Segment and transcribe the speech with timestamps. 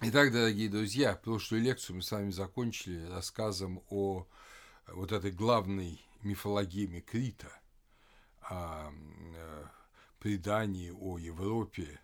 [0.00, 4.28] Итак, дорогие друзья, прошлую лекцию мы с вами закончили рассказом о
[4.86, 7.50] вот этой главной мифологеме Крита,
[8.40, 9.66] о э,
[10.20, 12.00] предании о Европе,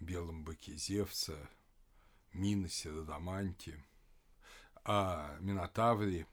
[0.00, 1.36] белом быке Зевса,
[2.32, 3.84] Миносе, Радаманте,
[4.82, 6.26] о Минотавре.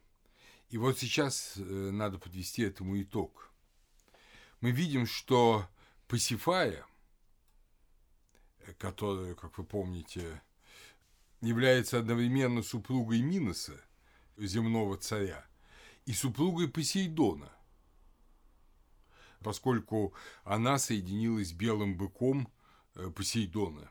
[0.69, 3.51] И вот сейчас э, надо подвести этому итог.
[4.61, 5.67] Мы видим, что
[6.07, 6.85] Пасифая,
[8.77, 10.41] которая, как вы помните,
[11.41, 13.79] является одновременно супругой Миноса,
[14.37, 15.45] земного царя,
[16.05, 17.51] и супругой Посейдона,
[19.41, 20.13] поскольку
[20.43, 22.51] она соединилась с белым быком
[22.95, 23.89] э, Посейдона.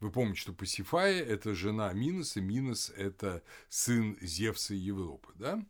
[0.00, 5.64] Вы помните, что Пасифая– это жена Миноса, Минос– это сын Зевса и Европы, да?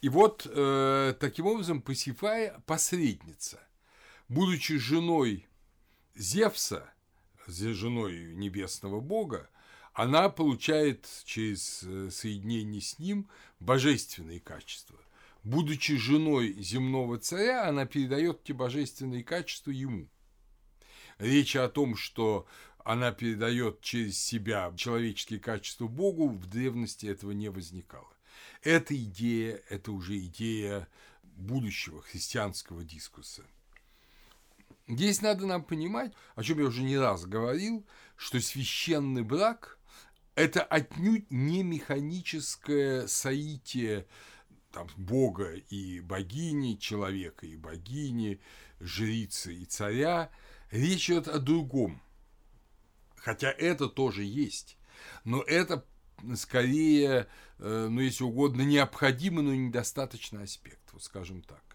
[0.00, 3.60] И вот э, таким образом Пасифая– посредница.
[4.28, 5.48] Будучи женой
[6.14, 6.92] Зевса,
[7.48, 9.48] женой небесного бога,
[9.92, 14.98] она получает через э, соединение с ним божественные качества.
[15.42, 20.08] Будучи женой земного царя, она передает эти божественные качества ему.
[21.18, 22.46] Речь о том, что
[22.84, 28.12] она передает через себя человеческие качества Богу, в древности этого не возникало.
[28.62, 30.88] Эта идея, это уже идея
[31.22, 33.44] будущего христианского дискурса.
[34.88, 37.86] Здесь надо нам понимать, о чем я уже не раз говорил,
[38.16, 39.78] что священный брак–
[40.34, 44.06] это отнюдь не механическое соитие
[44.72, 48.40] там, бога и богини, человека и богини,
[48.80, 50.30] жрицы и царя.
[50.70, 52.00] Речь идет о другом.
[53.16, 54.78] Хотя это тоже есть.
[55.24, 55.84] Но это
[56.36, 61.67] скорее, э, ну, если угодно, необходимый, но недостаточный аспект, вот скажем так.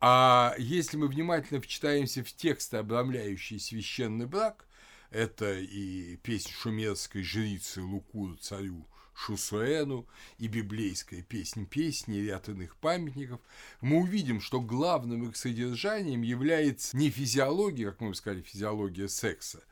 [0.00, 4.66] А если мы внимательно вчитаемся в тексты, обрамляющие священный брак,
[5.10, 10.06] это и песнь шумерской жрицы Лукуру царю Шусуэну,
[10.38, 13.40] и библейская песнь песни, и ряд иных памятников,
[13.80, 19.62] мы увидим, что главным их содержанием является не физиология, как мы бы сказали, физиология секса,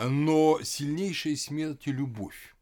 [0.00, 2.54] но сильнейшая смерть и любовь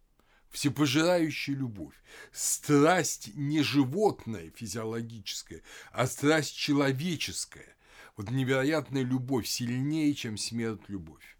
[0.56, 1.94] всепожирающая любовь,
[2.32, 5.60] страсть не животная физиологическая,
[5.92, 7.76] а страсть человеческая,
[8.16, 11.36] вот невероятная любовь, сильнее, чем смерть любовь.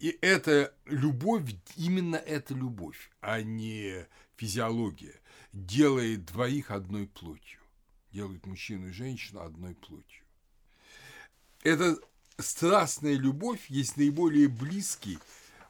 [0.00, 1.44] И эта любовь,
[1.78, 5.18] именно эта любовь, а не физиология,
[5.54, 7.60] делает двоих одной плотью,
[8.12, 10.24] делает мужчину и женщину одной плотью.
[11.62, 11.98] Эта
[12.36, 15.18] страстная любовь есть наиболее близкий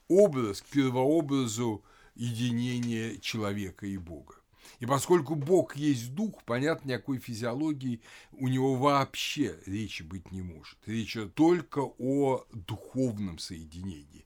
[0.08, 1.84] образ к первообразу
[2.14, 4.34] единения человека и Бога.
[4.78, 8.00] И поскольку Бог есть дух, понятно, никакой физиологии
[8.32, 10.78] у него вообще речи быть не может.
[10.86, 14.24] Речь только о духовном соединении.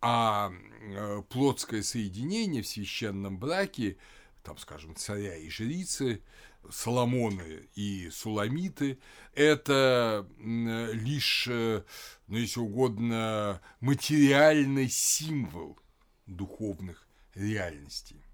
[0.00, 0.52] А
[0.82, 3.96] э, плотское соединение в священном браке,
[4.42, 6.22] там, скажем, царя и жрицы,
[6.70, 8.98] Соломоны и Суламиты–
[9.34, 11.82] это лишь, э,
[12.26, 15.78] ну, если угодно, материальный символ
[16.26, 17.03] духовных
[17.34, 18.24] реальностей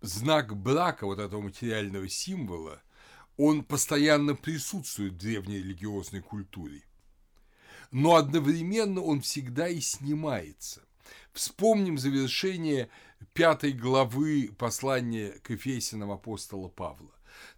[0.00, 2.82] знак брака, вот этого материального символа,
[3.36, 6.82] он постоянно присутствует в древней религиозной культуре.
[7.90, 10.82] Но одновременно он всегда и снимается.
[11.32, 12.90] Вспомним завершение
[13.32, 17.12] пятой главы послания к Ефесянам апостола Павла.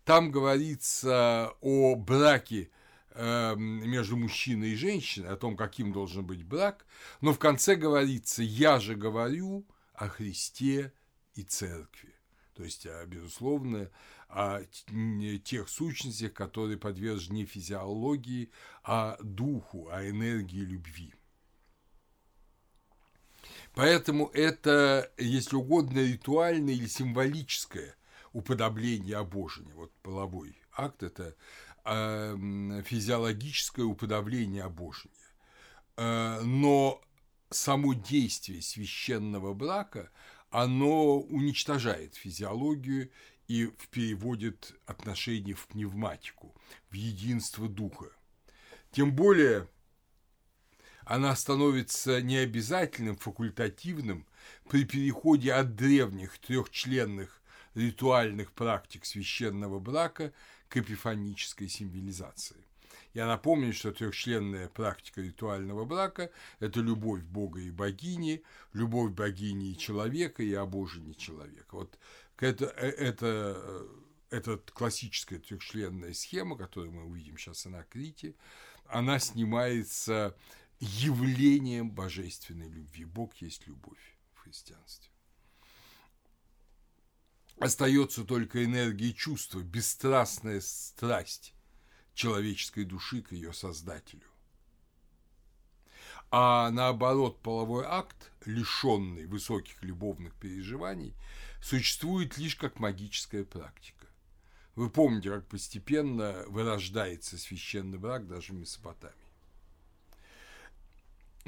[0.05, 2.71] Там говорится о браке
[3.15, 6.87] между мужчиной и женщиной, о том, каким должен быть брак,
[7.21, 10.93] но в конце говорится «я же говорю о Христе
[11.35, 12.15] и Церкви».
[12.55, 13.91] То есть, а, безусловно,
[14.29, 14.63] о
[15.45, 18.51] тех сущностях, которые подвержены физиологии,
[18.85, 21.15] а духу, а энергии любви.
[23.75, 27.97] Поэтому это, если угодно, ритуальное или символическое
[28.33, 29.73] уподобление обожения.
[29.75, 31.35] Вот половой акт– это э,
[31.85, 35.15] физиологическое уподобление обожения.
[35.97, 37.01] Э, но
[37.51, 40.11] само действие священного брака,
[40.51, 43.11] оно уничтожает физиологию
[43.49, 46.55] и переводит отношения в пневматику,
[46.91, 48.07] в единство духа.
[48.93, 49.69] Тем более
[51.05, 54.27] она становится необязательным, факультативным
[54.69, 57.43] при переходе от древних трехчленных
[57.75, 60.33] ритуальных практик священного брака
[60.71, 62.65] к эпифанической символизации.
[63.13, 66.31] Я напомню, что трехчленная практика ритуального брака–
[66.61, 71.75] это любовь Бога и богини, любовь богини и человека и обожение человека.
[71.75, 71.99] Вот
[72.39, 73.89] это, э, это, э,
[74.31, 78.37] это классическая трехчленная схема, которую мы увидим сейчас на Крите,
[78.87, 80.37] она снимается
[80.79, 83.05] явлением божественной любви.
[83.05, 85.11] Бог есть любовь в христианстве.
[87.61, 91.53] Остается только энергия чувства, бесстрастная страсть
[92.15, 94.27] человеческой души к ее создателю.
[96.31, 101.15] А наоборот, половой акт, лишенный высоких любовных переживаний,
[101.63, 104.07] существует лишь как магическая практика.
[104.75, 109.20] Вы помните, как постепенно вырождается священный брак даже в Месопотамии.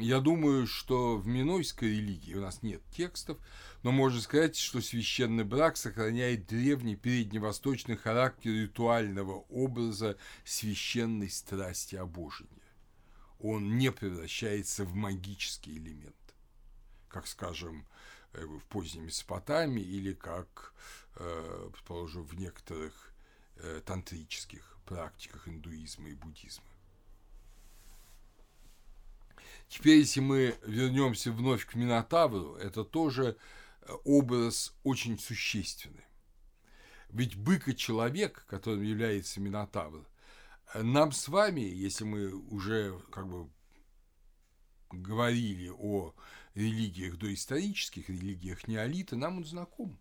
[0.02, 3.38] Я думаю, что в минойской религии у нас нет текстов,
[3.84, 12.50] но можно сказать, что священный брак сохраняет древний передневосточный характер ритуального образа священной страсти обожения.
[13.38, 16.34] Он не превращается в магический элемент,
[17.08, 17.86] как, скажем,
[18.32, 20.74] э, в поздней Месопотамии или как,
[21.14, 23.12] э, предположим, в некоторых
[23.54, 26.71] э, тантрических практиках индуизма и буддизма.
[29.72, 33.38] Теперь, если мы вернемся вновь к Минотавру, это тоже
[33.80, 36.04] э, образ очень существенный.
[37.08, 40.06] Ведь бык и человек, которым является Минотавр,
[40.74, 43.48] э, нам с вами, если мы уже как бы
[44.90, 46.12] говорили о
[46.54, 49.98] религиях доисторических, религиях неолита, нам он знаком.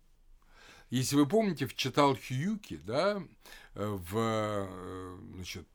[0.92, 3.26] Если вы помните, читал Хьюки, да,
[3.74, 5.66] в э, значит,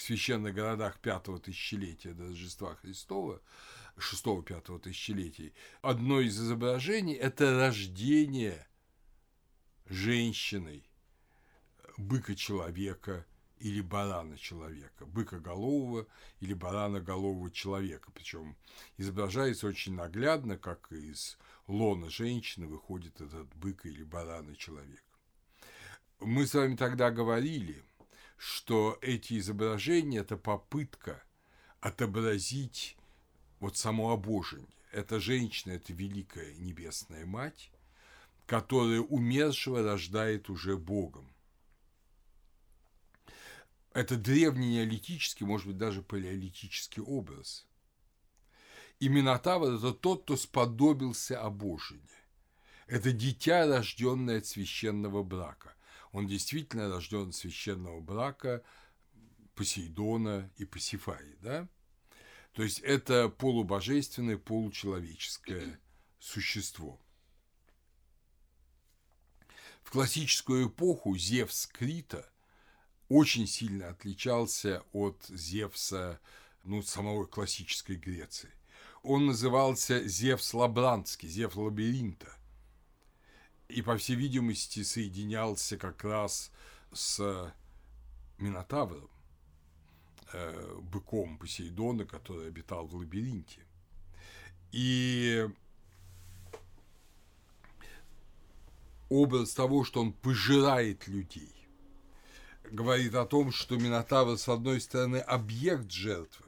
[0.00, 3.40] священных городах пятого тысячелетия до Рождества Христова,
[3.98, 8.66] шестого-пятого тысячелетий, одно из изображений– это рождение
[9.86, 10.82] женщиной
[11.96, 13.24] быка-человека
[13.60, 16.08] или барана-человека, быкоголового
[16.40, 18.10] или бараноголового человека.
[18.12, 18.56] Причем
[18.96, 25.02] изображается очень наглядно, как из лона женщины выходит этот бык или барана человек.
[26.20, 27.82] Мы с вами тогда говорили,
[28.36, 31.22] что эти изображения– это попытка
[31.80, 32.96] отобразить
[33.60, 34.68] вот само обожение.
[34.92, 37.70] Эта женщина– это великая небесная мать,
[38.46, 41.32] которая умершего рождает уже Богом.
[43.92, 47.66] Это древний неолитический, может быть, даже палеолитический образ–
[49.00, 52.00] и Минотавр– это тот, кто сподобился обожения.
[52.86, 55.74] Это дитя, рожденное от священного брака.
[56.12, 58.62] Он действительно рожден от священного брака
[59.54, 61.68] Посейдона и Пасифаи, да?
[62.52, 65.80] То есть это полубожественное, получеловеческое
[66.20, 67.00] существо.
[69.82, 72.30] В классическую эпоху Зевс Крита
[73.08, 76.20] очень сильно отличался от Зевса
[76.62, 78.52] ну, самой классической Греции
[79.04, 82.32] он назывался Зевс Лабрантский, Зевс Лабиринта.
[83.68, 86.50] И, по всей видимости, соединялся как раз
[86.92, 87.52] с
[88.38, 89.10] Минотавром,
[90.32, 93.60] э, быком Посейдона, который обитал в лабиринте.
[94.72, 95.48] И
[99.10, 101.54] образ того, что он пожирает людей,
[102.70, 106.46] говорит о том, что Минотавр, с одной стороны, объект жертвы,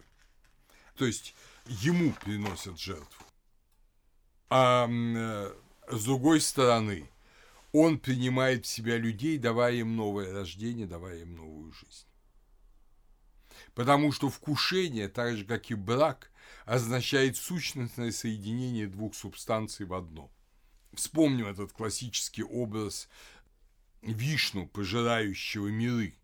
[0.97, 1.35] то есть
[1.67, 3.25] ему приносят жертву.
[4.49, 5.55] А э,
[5.89, 7.09] с другой стороны,
[7.73, 12.07] он принимает в себя людей, давая им новое рождение, давая им новую жизнь.
[13.75, 16.31] Потому что вкушение, так же как и брак,
[16.65, 20.31] означает сущностное соединение двух субстанций в одно.
[20.95, 23.09] Вспомним этот классический образ
[24.03, 26.17] Вишну, пожирающего миры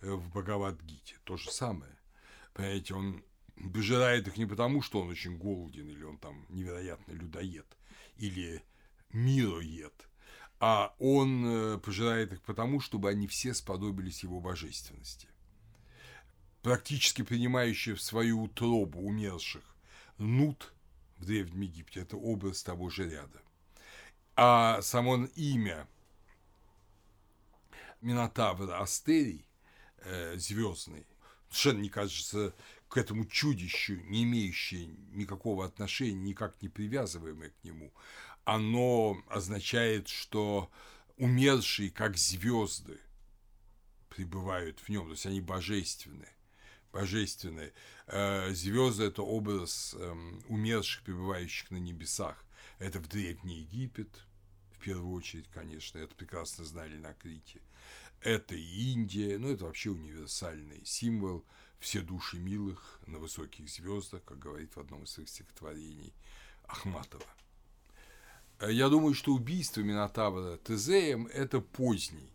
[0.00, 1.16] э, в Бхагавадгите.
[1.24, 1.92] То же самое.
[2.54, 3.22] Понимаете, он
[3.72, 7.66] пожирает их не потому, что он очень голоден, или он там невероятный людоед,
[8.16, 8.62] или
[9.12, 10.08] мироед,
[10.60, 15.28] а он э, пожирает их потому, чтобы они все сподобились его божественности.
[16.62, 19.64] Практически принимающий в свою утробу умерших
[20.18, 20.72] Нут
[21.18, 23.40] в Древнем Египте– это образ того же ряда.
[24.34, 25.86] А само имя
[28.00, 29.46] Минотавра Астерий,
[29.98, 31.06] э, звездный,
[31.48, 32.54] совершенно не кажется
[32.88, 37.92] к этому чудищу, не имеющее никакого отношения, никак не привязываемое к нему,
[38.44, 40.70] оно означает, что
[41.16, 42.98] умершие, как звезды,
[44.08, 46.32] пребывают в нем, то есть они божественные.
[46.90, 47.74] Божественные.
[48.06, 52.42] Э, звезды– это образ эм, умерших, пребывающих на небесах.
[52.78, 54.24] Это в Древний Египет,
[54.72, 57.60] в первую очередь, конечно, это прекрасно знали на Крите.
[58.22, 61.44] Это Индия, ну, это вообще универсальный символ–
[61.78, 66.12] все души милых на высоких звездах, как говорит в одном из своих стихотворений
[66.64, 67.24] Ахматова.
[68.60, 72.32] Я думаю, что убийство Минотавра Тезеем– это поздний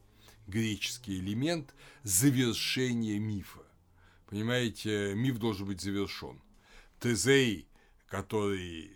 [0.47, 1.73] греческий элемент
[2.03, 3.63] завершения мифа.
[4.27, 6.41] Понимаете, миф должен быть завершен.
[6.99, 7.67] Тезей,
[8.07, 8.91] который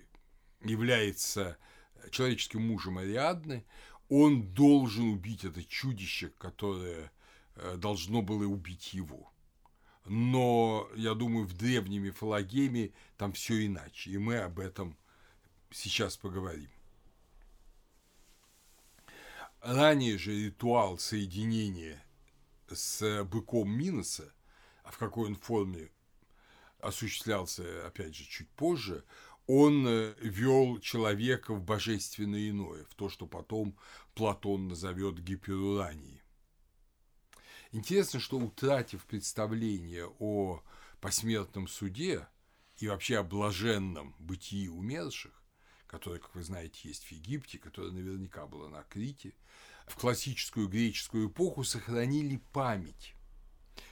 [0.64, 1.58] является
[2.12, 3.66] человеческим мужем Ариадны,
[4.10, 7.12] он должен убить это чудище, которое
[7.56, 9.32] э, должно было убить его.
[10.08, 14.98] Но, я думаю, в древней мифологеме там все иначе, и мы об этом
[15.72, 16.70] сейчас поговорим.
[19.62, 22.02] Ранее же ритуал соединения
[22.70, 24.34] с быком Миноса,
[24.84, 25.90] а в какой он форме
[26.80, 29.04] осуществлялся, опять же, чуть позже,
[29.48, 33.78] он э, вел человека в божественное иное, в то, что потом
[34.14, 36.17] Платон назовет гиперуранией.
[37.72, 40.64] Интересно, что утратив представление о
[41.02, 42.28] посмертном суде
[42.78, 45.34] и вообще о блаженном бытии умерших,
[45.88, 49.34] которое, как вы знаете, есть в Египте, которое наверняка было на Крите,
[49.88, 53.14] в классическую греческую эпоху сохранили память.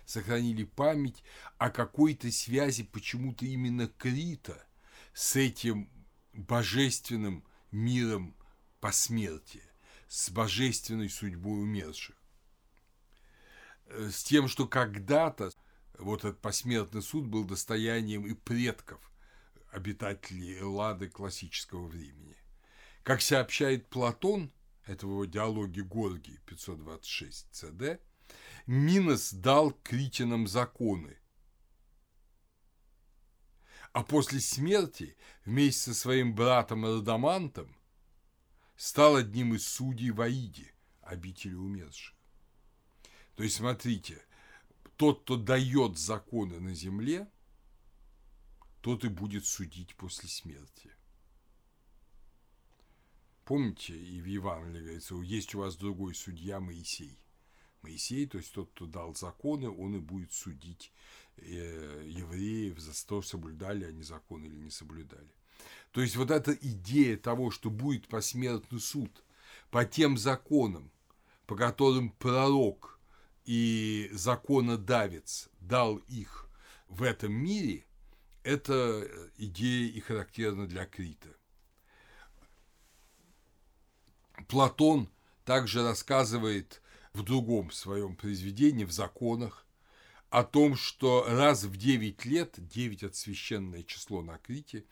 [0.05, 1.23] Сохранили память
[1.57, 4.65] о какой-то связи почему-то именно Крита–
[5.15, 5.89] с этим
[6.33, 8.35] божественным миром
[8.81, 9.63] посмертия,
[10.07, 12.14] с божественной судьбой умерших.
[13.87, 15.51] Э, с тем, что когда-то
[15.97, 18.99] вот этот посмертный суд был достоянием и предков
[19.71, 22.37] обитателей Эллады классического времени.
[23.03, 24.51] Как сообщает Платон,
[24.85, 28.01] это в его диалоге Горгий 526 ЦД,
[28.65, 31.17] Минос дал критинам законы,
[33.93, 35.15] а после смерти
[35.45, 37.75] вместе со своим братом Радамантом
[38.75, 42.14] стал одним из судей в Аиде, обители умерших.
[43.35, 44.21] То есть, смотрите,
[44.97, 47.27] тот, кто дает законы на земле,
[48.81, 50.91] тот и будет судить после смерти.
[53.43, 57.19] Помните, и в Евангелии говорится, есть у вас другой судья Моисей.
[57.81, 60.91] Моисей, то есть тот, кто дал законы, он и будет судить
[61.37, 65.29] Э, евреев за то, соблюдали они закон или не соблюдали.
[65.91, 69.23] То есть вот эта идея того, что будет посмертный суд
[69.69, 70.91] по тем законам,
[71.45, 72.94] по которым пророк
[73.45, 76.49] и законодавец дал их
[76.87, 77.85] в этом мире,
[78.43, 81.29] это идея и характерна для Крита.
[84.47, 85.09] Платон
[85.45, 86.81] также рассказывает
[87.13, 89.65] в другом своем произведении, в законах,
[90.29, 94.83] о том, что раз в 9 лет, 9– это священное число на Крите,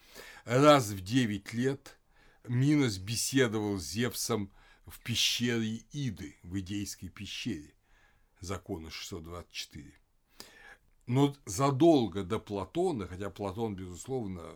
[0.45, 1.97] раз в 9 лет
[2.47, 4.51] Минос беседовал с Зевсом
[4.85, 7.73] в пещере Иды, в Идейской пещере,
[8.43, 9.93] закона 624.
[11.07, 14.53] Но задолго до Платона, хотя Платон, безусловно,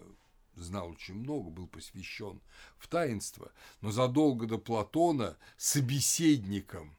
[0.55, 2.41] знал очень много, был посвящен
[2.77, 3.51] в таинство,
[3.81, 6.95] но задолго до Платона собеседником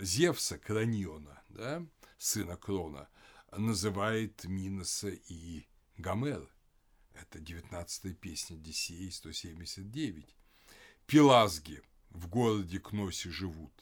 [0.00, 1.84] Зевса, Краниона, да,
[2.18, 3.08] сына Крона,
[3.56, 6.48] называет Миноса и Гомер.
[7.14, 10.36] Это 19-я песня Одиссеи 179.
[11.06, 13.72] Пелазги в городе Кносе живут.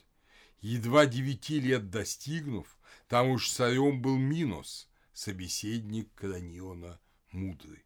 [0.60, 7.00] Едва девяти лет достигнув, там уж царем был Минос, собеседник Краниона
[7.30, 7.84] мудрый.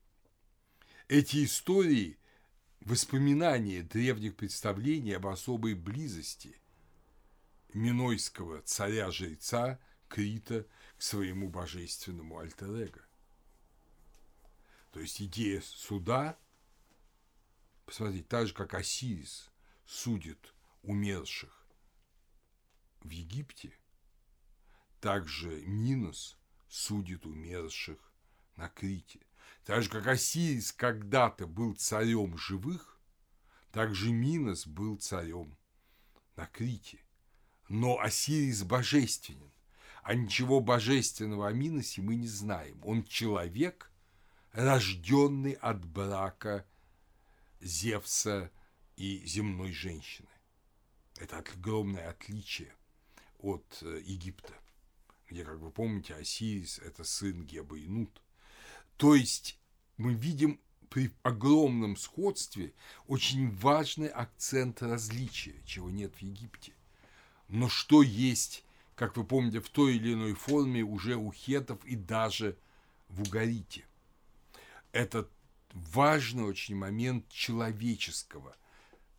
[1.09, 2.19] Эти истории–
[2.81, 6.57] воспоминания древних представлений об особой близости
[7.75, 9.79] Минойского царя-жреца–
[10.13, 10.67] Крита
[10.99, 13.01] к своему божественному альтер-эго.
[14.91, 16.39] То есть идея суда,
[17.87, 19.51] посмотрите, так же, как Осирис
[19.87, 20.53] судит
[20.83, 21.62] умерших
[23.05, 23.73] в Египте,
[25.01, 27.99] также Минос судит умерших
[28.57, 29.21] на Крите.
[29.65, 33.01] Так же, как Осирис когда-то был царем живых,
[33.71, 35.57] так же Минос был царем
[36.37, 37.05] на Крите.
[37.69, 39.53] Но Осирис божественен
[40.03, 42.81] а ничего божественного о Миносе мы не знаем.
[42.85, 43.91] Он человек,
[44.53, 46.67] рожденный от брака
[47.61, 48.51] Зевса
[48.97, 50.29] и земной женщины.
[51.17, 52.75] Это огромное отличие
[53.43, 54.55] от э, Египта,
[55.29, 58.23] где, как вы помните, Осирис– это сын Геба и Нут.
[58.97, 59.59] То есть
[59.99, 62.73] мы видим при огромном сходстве
[63.07, 66.73] очень важный акцент различия, чего нет в Египте.
[67.49, 68.65] Но что есть
[69.03, 72.57] как вы помните, в той или иной форме уже у хетов и даже
[73.09, 73.85] в Угарите.
[74.93, 75.29] Это
[75.73, 78.57] важный очень момент человеческого,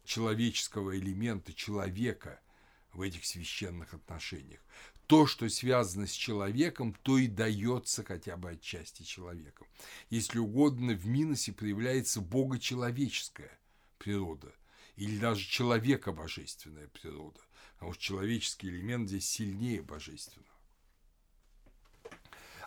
[0.05, 2.39] человеческого элемента, человека
[2.93, 4.61] в этих священных отношениях.
[5.07, 9.67] То, что связано с человеком, то и дается хотя бы отчасти человеком.
[10.09, 13.59] Если угодно, в Миносе проявляется богочеловеческая
[13.97, 14.53] природа
[14.95, 17.41] или даже человека-божественная природа
[17.83, 20.49] потому что человеческий элемент здесь сильнее божественного.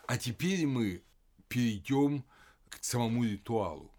[0.06, 1.02] А теперь мы
[1.48, 2.22] перейдем
[2.68, 3.90] к самому ритуалу.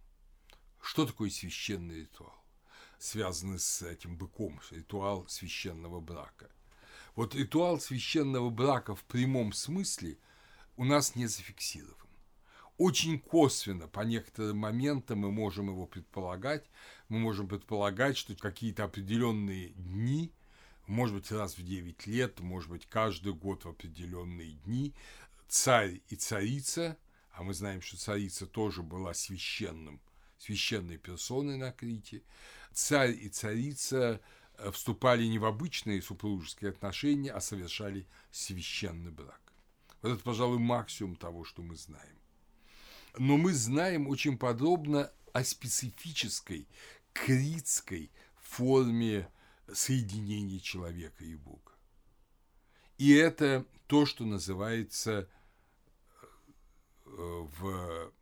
[0.80, 2.37] Что такое священный ритуал?
[3.00, 6.50] Связанный с этим быком, ритуал священного брака.
[7.16, 10.18] Вот ритуал священного брака в прямом смысле
[10.78, 11.96] у нас не зафиксирован.
[12.78, 16.70] Очень косвенно, по некоторым моментам мы можем его предполагать.
[17.10, 20.32] Мы можем предполагать, что какие-то определенные дни,
[20.86, 24.94] может быть, раз в 9 лет, может быть, каждый год в определенные дни,
[25.48, 26.98] царь и царица,
[27.32, 30.00] а мы знаем, что царица тоже была священным,
[30.38, 32.22] священной персоной на Крите,
[32.78, 34.22] царь и царица
[34.58, 39.42] э, вступали не в обычные супружеские отношения, а совершали священный брак.
[40.02, 42.20] Вот это, пожалуй, максимум того, что мы знаем.
[43.18, 46.68] Но мы знаем очень подробно о специфической
[47.14, 49.28] критской форме
[49.74, 51.72] соединения человека и Бога.
[53.00, 55.28] И это то, что называется
[57.06, 58.14] э, в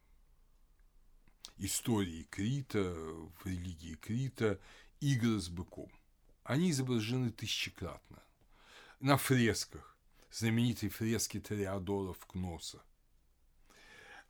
[1.57, 4.59] истории Крита, в религии Крита
[5.00, 5.91] игры с быком.
[6.43, 8.21] Они изображены тысячекратно.
[9.00, 9.97] На фресках,
[10.31, 12.81] знаменитой фрески Тореадора Кноса.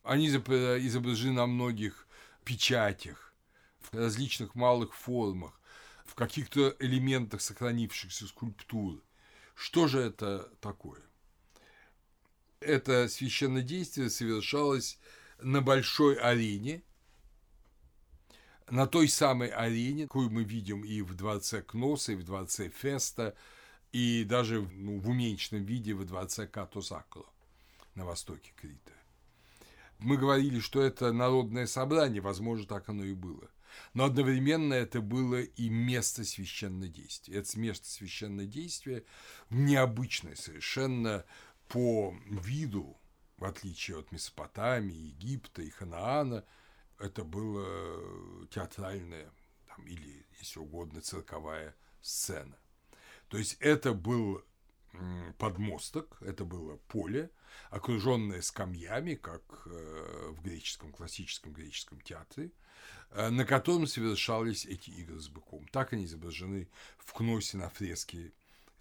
[0.03, 2.07] Они изображены на многих
[2.43, 3.33] печатях,
[3.79, 5.59] в различных малых формах,
[6.05, 9.03] в каких-то элементах сохранившихся скульптур.
[9.55, 11.01] Что же это такое?
[12.59, 14.99] Это священное действие совершалось
[15.39, 16.83] на большой арене,
[18.69, 23.35] на той самой арене, какую мы видим и в дворце Кноса, и в дворце Феста,
[23.91, 27.29] и даже ну, в уменьшенном виде в дворце Катосакула
[27.95, 28.91] на востоке Крита.
[29.99, 33.49] Мы говорили, что это народное собрание, возможно, так оно и было.
[33.93, 37.39] Но одновременно это было и место священнодействия.
[37.39, 39.03] Это место священнодействия
[39.49, 41.25] необычное совершенно
[41.67, 42.97] по виду,
[43.37, 46.45] в отличие от Месопотамии, Египта и Ханаана,
[46.99, 49.31] это было театральная
[49.67, 52.57] там, или, если угодно, цирковая сцена.
[53.27, 54.41] То есть это был
[55.37, 57.29] подмосток, это было поле,
[57.69, 62.51] окруженное скамьями, как э, в греческом, классическом греческом театре,
[63.11, 65.67] э, на котором совершались эти игры с быком.
[65.67, 68.33] Так они изображены в Кносе на фреске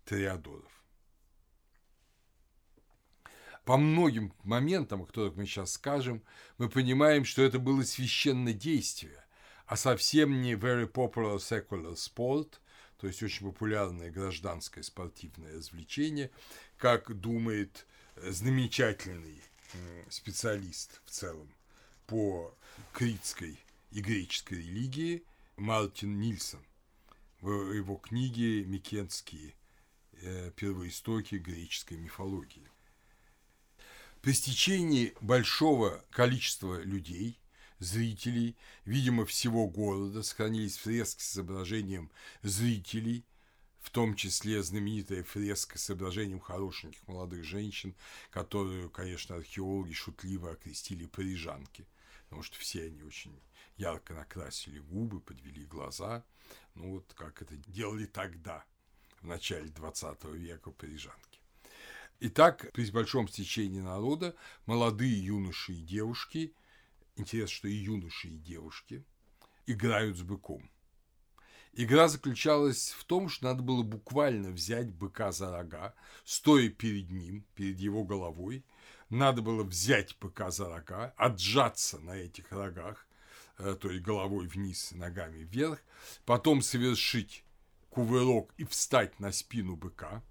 [0.04, 0.83] Тореадоров.
[3.64, 6.22] По многим моментам, о которых мы сейчас скажем,
[6.58, 9.24] мы понимаем, что это было священное действие,
[9.66, 12.58] а совсем не very popular secular sport,
[12.98, 16.30] то есть очень популярное гражданское спортивное развлечение,
[16.76, 19.40] как думает замечательный
[20.08, 21.48] специалист в целом
[22.06, 22.54] по
[22.92, 23.58] критской
[23.90, 25.24] и греческой религии
[25.56, 26.64] Мартин Нильсон
[27.40, 29.54] в его книге «Микенские
[30.12, 32.73] э, первоистоки греческой мифологии».
[34.24, 37.38] При стечении большого количества людей,
[37.78, 38.56] зрителей,
[38.86, 42.10] видимо, всего города, сохранились фрески с изображением
[42.42, 43.26] зрителей–
[43.82, 47.94] в том числе знаменитая фреска с изображением хорошеньких молодых женщин,
[48.30, 51.86] которую, конечно, археологи шутливо окрестили парижанки,
[52.24, 53.38] потому что все они очень
[53.76, 56.24] ярко накрасили губы, подвели глаза,
[56.74, 58.64] ну вот как это делали тогда,
[59.20, 61.33] в начале 20 века парижанки.
[62.20, 64.34] Итак, при большом стечении народа
[64.66, 66.54] молодые юноши и девушки,
[67.16, 69.04] интересно, что и юноши, и девушки,
[69.66, 70.70] играют с быком.
[71.76, 77.44] Игра заключалась в том, что надо было буквально взять быка за рога, стоя перед ним,
[77.56, 78.64] перед его головой.
[79.10, 83.08] Надо было взять быка за рога, отжаться на этих рогах,
[83.58, 85.82] э, то есть головой вниз, ногами вверх,
[86.24, 87.44] потом совершить
[87.90, 90.22] кувырок и встать на спину быка.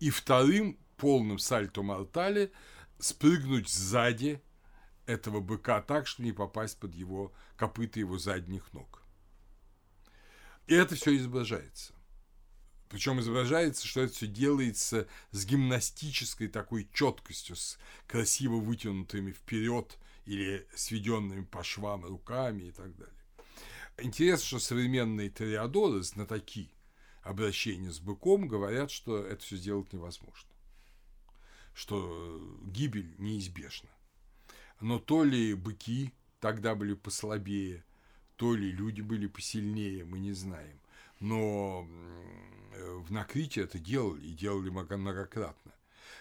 [0.00, 2.52] И вторым полным сальто-мортале
[2.98, 4.42] спрыгнуть сзади
[5.06, 9.02] этого быка так, чтобы не попасть под его копыта его задних ног.
[10.66, 11.94] И это все изображается.
[12.88, 20.66] Причем изображается, что это все делается с гимнастической такой четкостью, с красиво вытянутыми вперед или
[20.74, 23.14] сведенными по швам руками и так далее.
[23.98, 26.70] Интересно, что современные тореадоры, знатоки
[27.28, 30.50] обращения с быком, говорят, что это все сделать невозможно,
[31.74, 33.90] что гибель неизбежна.
[34.80, 37.84] Но то ли быки тогда были послабее,
[38.36, 40.80] то ли люди были посильнее, мы не знаем.
[41.20, 41.86] Но
[42.78, 45.72] в Накрите это делали, и делали многократно.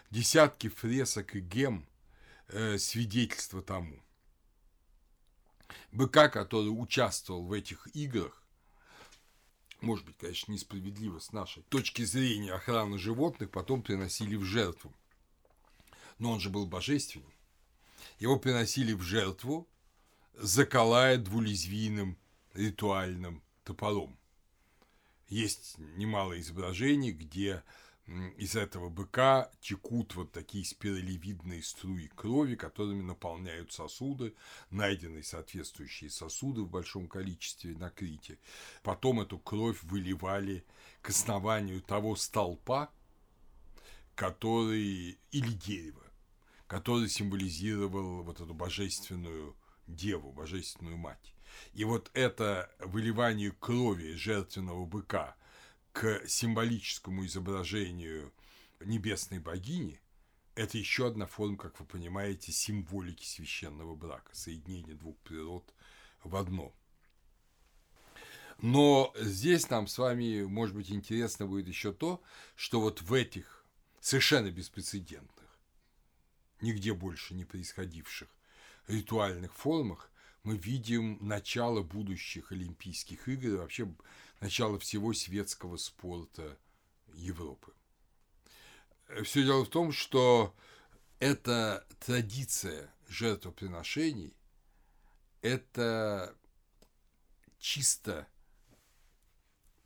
[0.10, 1.86] Десятки фресок и гем
[2.48, 4.02] э, свидетельство тому.
[5.92, 8.42] Быка, который участвовал в этих играх,
[9.82, 14.94] может быть, конечно, несправедливо с нашей точки зрения охраны животных, потом приносили в жертву.
[16.20, 17.32] Но он же был божественным.
[18.20, 19.68] Его приносили в жертву,
[20.34, 22.18] заколая двулезвийным
[22.54, 24.18] ритуальным топором.
[25.30, 27.64] Есть немало изображений, где
[28.38, 34.34] из этого быка текут вот такие спиралевидные струи крови, которыми наполняют сосуды,
[34.70, 38.40] найденные соответствующие сосуды в большом количестве на Крите.
[38.82, 40.64] Потом эту кровь выливали
[41.02, 42.90] к основанию того столпа,
[44.16, 46.04] который, или дерева,
[46.68, 49.54] который символизировал вот эту божественную
[49.86, 51.34] деву, божественную мать.
[51.74, 55.36] И вот это выливание крови жертвенного быка–
[55.98, 58.32] к символическому изображению
[58.82, 60.00] небесной богини,
[60.54, 65.74] это еще одна форма, как вы понимаете, символики священного брака, соединения двух природ
[66.24, 66.72] в одно.
[68.62, 72.22] Но здесь нам с вами, может быть, интересно будет еще то,
[72.56, 73.66] что вот в этих
[74.00, 75.50] совершенно беспрецедентных,
[76.62, 78.30] нигде больше не происходивших
[78.86, 80.12] ритуальных формах
[80.44, 83.92] мы видим начало будущих Олимпийских игр, вообще
[84.40, 86.58] начало всего светского спорта
[87.14, 87.74] Европы.
[89.24, 90.56] Все дело в том, что
[91.20, 94.36] эта традиция жертвоприношений–
[95.42, 96.36] это
[97.58, 98.28] чисто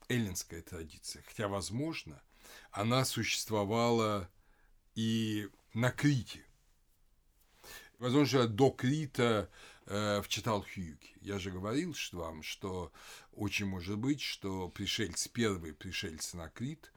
[0.10, 2.22] эллинская традиция, хотя, возможно,
[2.72, 4.30] она существовала
[4.96, 6.46] и на Крите.
[7.98, 9.50] Возможно, до Крита
[9.88, 11.10] Э, в Читалхюге.
[11.22, 12.92] Я же говорил что вам, что
[13.34, 16.92] очень может быть, что пришельцы, первые пришельцы на Крит,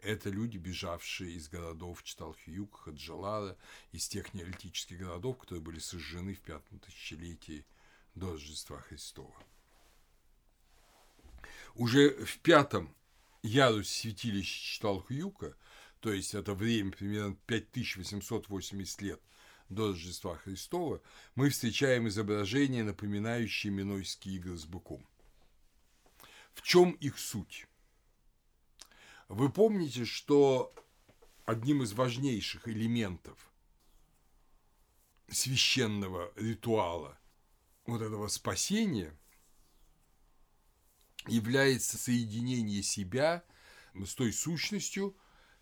[0.00, 3.56] это люди, бежавшие из городов Читалхюг, Хаджалара,
[3.90, 7.66] из тех неолитических городов, которые были сожжены в пятом тысячелетии
[8.14, 9.34] до Рождества Христова.
[11.74, 12.94] Уже в пятом
[13.42, 15.56] ярусе святилища Читалхюка,
[15.98, 19.20] то есть это время примерно 5880 лет
[19.68, 21.00] до Рождества Христова,
[21.34, 25.06] мы встречаем изображения, напоминающие Минойские игры с быком.
[26.52, 27.66] В чем их суть?
[29.28, 30.74] Вы помните, что
[31.44, 33.50] одним из важнейших элементов
[35.30, 37.18] священного ритуала
[37.84, 39.14] вот этого спасения
[41.26, 43.44] является соединение себя
[43.94, 45.16] с той сущностью,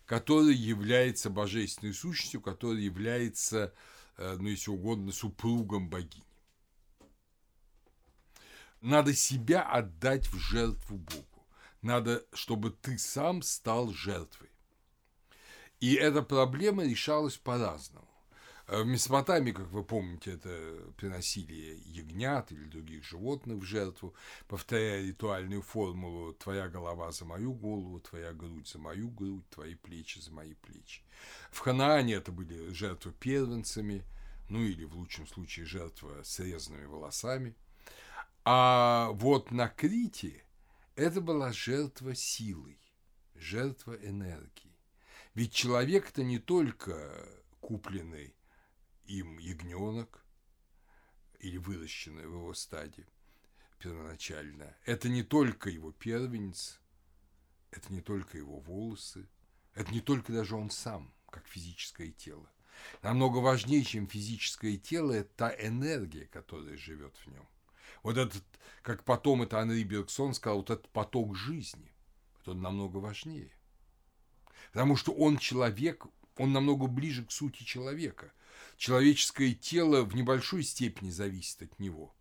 [0.05, 3.73] которая является божественной сущностью, которая является
[4.17, 6.23] ну, если угодно, супругом богини.
[8.81, 11.47] Надо себя отдать в жертву Богу.
[11.81, 14.49] Надо, чтобы ты сам стал жертвой.
[15.79, 18.06] И эта проблема решалась по-разному.
[18.67, 20.49] Э, в Месопотамии, как вы помните, это
[20.97, 24.13] приносили ягнят или других животных в жертву,
[24.47, 30.19] повторяя ритуальную формулу «твоя голова за мою голову, твоя грудь за мою грудь, твои плечи
[30.19, 31.01] за мои плечи».
[31.49, 34.03] В Ханаане это были жертвы первенцами,
[34.49, 37.55] ну или в лучшем случае жертва с резанными волосами.
[38.43, 40.43] А вот на Крите
[40.95, 42.79] это была жертва силой,
[43.35, 44.75] жертва энергии.
[45.35, 47.29] Ведь человек это не только
[47.61, 48.36] купленный
[49.07, 50.25] им ягненок
[51.39, 53.07] или выращенный в его стаде
[53.79, 54.75] первоначально.
[54.85, 56.79] Это не только его первенец,
[57.71, 59.27] это не только его волосы,
[59.73, 62.49] это не только даже он сам, как физическое тело.
[63.01, 67.47] Намного важнее, чем физическое тело, это та энергия, которая живет в нем.
[68.03, 68.43] Вот этот,
[68.81, 71.91] как потом это Анри Бергсон сказал, вот этот поток жизни,
[72.41, 73.51] это намного важнее.
[74.71, 76.05] Потому что он человек,
[76.37, 78.31] он намного ближе к сути человека.
[78.77, 82.15] Человеческое тело в небольшой степени зависит от него.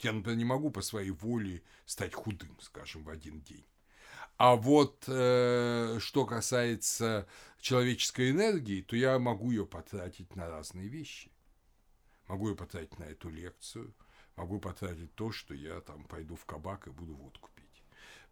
[0.00, 3.66] Я, например, не могу по своей воле стать худым, скажем, в один день.
[4.38, 7.26] А вот э, что касается
[7.60, 11.30] человеческой энергии, то я могу ее потратить на разные вещи.
[12.26, 13.94] Могу ее потратить на эту лекцию,
[14.34, 17.84] могу потратить то, что я там пойду в кабак и буду водку пить.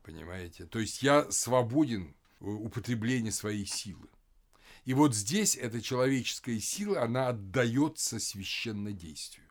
[0.03, 0.65] Понимаете?
[0.67, 4.09] То есть я свободен употребления своей силы.
[4.85, 9.47] И вот здесь эта человеческая сила, она отдается священнодействию.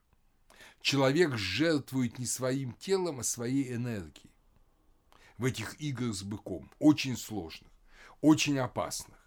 [0.82, 4.34] Человек жертвует не своим телом, а своей энергией
[5.38, 7.72] в этих играх с быком, очень сложных,
[8.22, 9.18] очень опасных,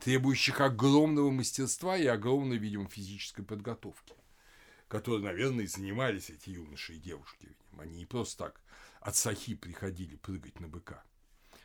[0.00, 4.14] требующих огромного мастерства и огромной, видимо, физической подготовки,
[4.88, 7.46] которые, наверное, и занимались эти юноши и девушки.
[7.46, 7.82] Видимо.
[7.82, 8.60] Они не просто так
[9.00, 11.04] от сахи приходили прыгать на быка.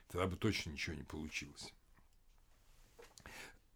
[0.10, 1.74] Тогда бы точно ничего не получилось.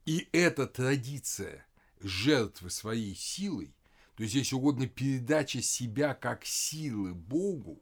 [0.05, 1.65] И эта традиция
[1.99, 3.73] жертвы своей силой,
[4.15, 7.81] то есть, если угодно, передача себя как силы Богу,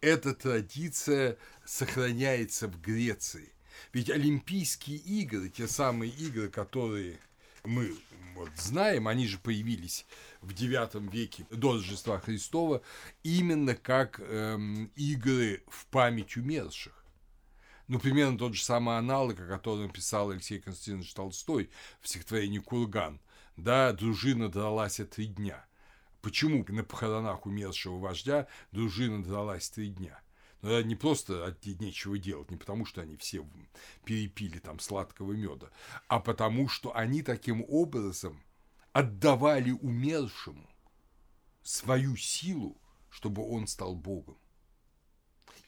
[0.00, 3.52] эта традиция сохраняется в Греции.
[3.92, 7.18] Ведь Олимпийские игры, те самые игры, которые
[7.64, 7.96] мы
[8.34, 10.06] вот знаем, они же появились
[10.40, 12.82] в IX веке до Рождества Христова
[13.22, 16.99] именно как эм, игры в память умерших.
[17.90, 23.20] Ну, примерно тот же самый аналог, о котором писал Алексей Константинович Толстой в стихотворении «Курган».
[23.56, 25.66] Да, дружина дралась три дня.
[26.22, 30.22] Почему на похоронах умершего вождя дружина дралась три дня?
[30.62, 33.44] Ну, это не просто от нечего делать, не потому что они все
[34.04, 35.70] перепили там сладкого меда,
[36.06, 38.40] а потому что они таким образом
[38.92, 40.70] отдавали умершему
[41.64, 44.38] свою силу, чтобы он стал Богом.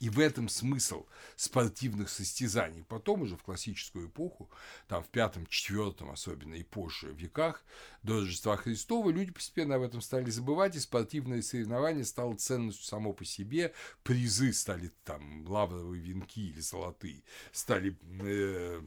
[0.03, 2.83] И в этом смысл спортивных состязаний.
[2.83, 4.51] Потом уже в классическую эпоху,
[4.88, 7.65] там в пятом, четвертом, особенно и позже веках,
[8.03, 13.12] до Рождества Христова, люди постепенно об этом стали забывать, и спортивное соревнование стало ценностью само
[13.12, 18.83] по себе, призы стали там лавровые венки или золотые, стали э,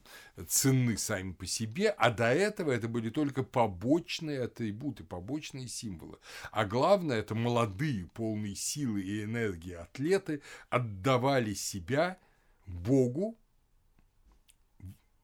[0.50, 6.18] ценны сами по себе, а до этого это были только побочные атрибуты, побочные символы.
[6.52, 12.18] А главное, это молодые, полные силы и энергии атлеты, от отдавали себя
[12.66, 13.38] Богу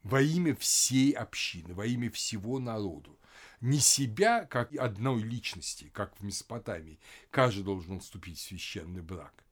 [0.04, 3.20] во имя всей общины, во имя всего народу.
[3.62, 9.44] Не себя, как одной личности, как в Месопотамии, каждый должен вступить в священный брак.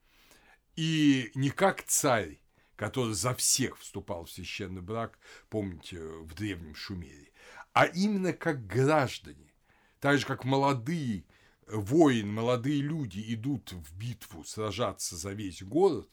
[0.75, 2.39] И не как царь,
[2.75, 7.31] который за всех вступал в священный брак, помните, в древнем Шумере,
[7.73, 9.53] а именно как граждане,
[9.99, 11.25] так же, как молодые
[11.67, 16.09] воины, молодые люди идут в битву сражаться за весь город,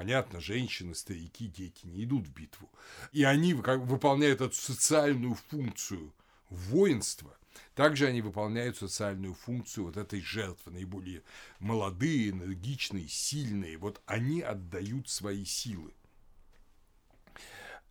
[0.00, 2.70] Понятно, женщины, старики, дети не идут в битву.
[3.12, 6.14] И они как, выполняют эту социальную функцию
[6.48, 7.36] воинства.
[7.74, 11.22] Также они выполняют социальную функцию вот этой жертвы, наиболее
[11.58, 13.76] молодые, энергичные, сильные.
[13.76, 15.92] Вот они отдают свои силы.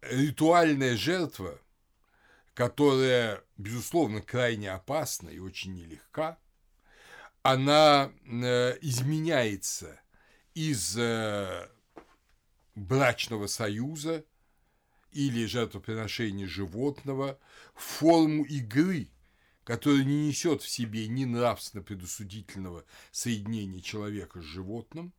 [0.02, 1.60] Ритуальная жертва,
[2.56, 6.40] которая, безусловно, крайне опасна и очень нелегка,
[7.44, 10.02] она э, изменяется
[10.56, 11.70] из э,
[12.76, 14.26] брачного союза
[15.12, 17.40] или жертвоприношения животного
[17.74, 19.10] в форму игры,
[19.64, 25.14] которая не несет в себе ни нравственно предусудительного соединения человека с животным,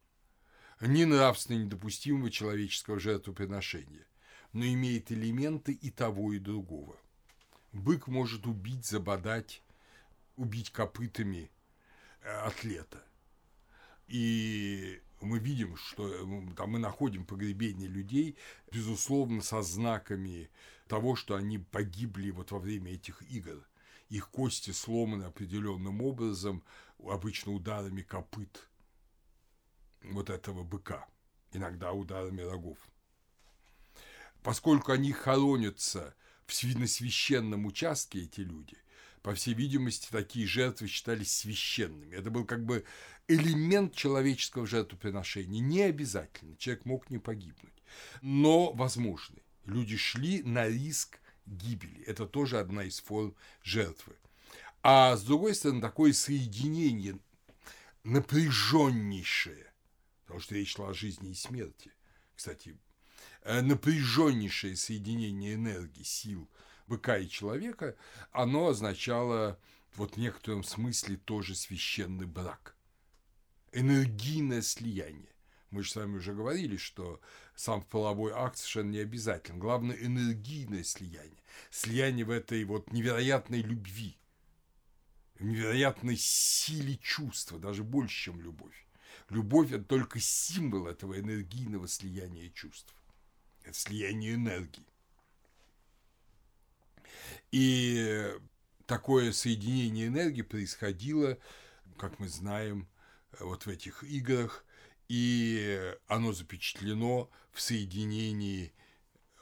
[0.81, 4.07] ни нравственно недопустимого человеческого жертвоприношения,
[4.53, 6.97] но имеет элементы и того, и другого.
[7.73, 9.63] Бык может убить, забодать,
[10.37, 11.51] убить копытами
[12.23, 13.05] э, атлета.
[14.09, 18.37] И мы видим, что э, там мы находим погребение людей,
[18.73, 20.51] безусловно, со знаками
[20.87, 23.67] того, что они погибли вот во время этих игр.
[24.09, 26.65] Их кости сломаны определенным образом,
[26.99, 28.69] обычно ударами копыт
[30.03, 31.07] вот этого быка,
[31.53, 32.79] иногда ударами рогов.
[34.43, 36.15] Поскольку они хоронятся
[36.47, 38.77] в на священном участке, эти люди–
[39.23, 42.15] по всей видимости, такие жертвы считались священными.
[42.15, 42.85] Это был как бы
[43.29, 45.61] элемент человеческого жертвоприношения.
[45.61, 47.83] Не обязательно, человек мог не погибнуть,
[48.23, 49.43] но возможный.
[49.67, 52.03] Люди шли на риск гибели.
[52.05, 54.15] Это тоже одна из форм жертвы.
[54.83, 57.19] А с другой стороны, такое соединение
[58.05, 59.71] напряженнейшее,
[60.25, 61.93] потому что речь шла о жизни и смерти.
[62.35, 62.79] Кстати,
[63.43, 66.49] э, напряженнейшее соединение энергии, сил–
[66.91, 67.97] быка и человека,
[68.33, 69.59] оно означало
[69.95, 72.77] вот в некотором смысле тоже священный брак.
[73.73, 75.33] Энергийное слияние.
[75.71, 77.21] Мы же с вами уже говорили, что
[77.55, 79.61] сам половой акт совершенно не обязателен.
[79.61, 81.41] Главное– энергийное слияние.
[81.71, 84.19] Слияние в этой вот невероятной любви,
[85.39, 88.85] невероятной силе чувства, даже больше, чем любовь.
[89.29, 92.93] Любовь– это только символ этого энергийного слияния чувств.
[93.63, 94.90] Это слияние энергии.
[97.51, 98.33] И
[98.87, 101.39] такое соединение энергии происходило,
[101.99, 102.89] как мы знаем,
[103.39, 104.65] вот в этих играх,
[105.09, 108.73] и оно запечатлено в соединении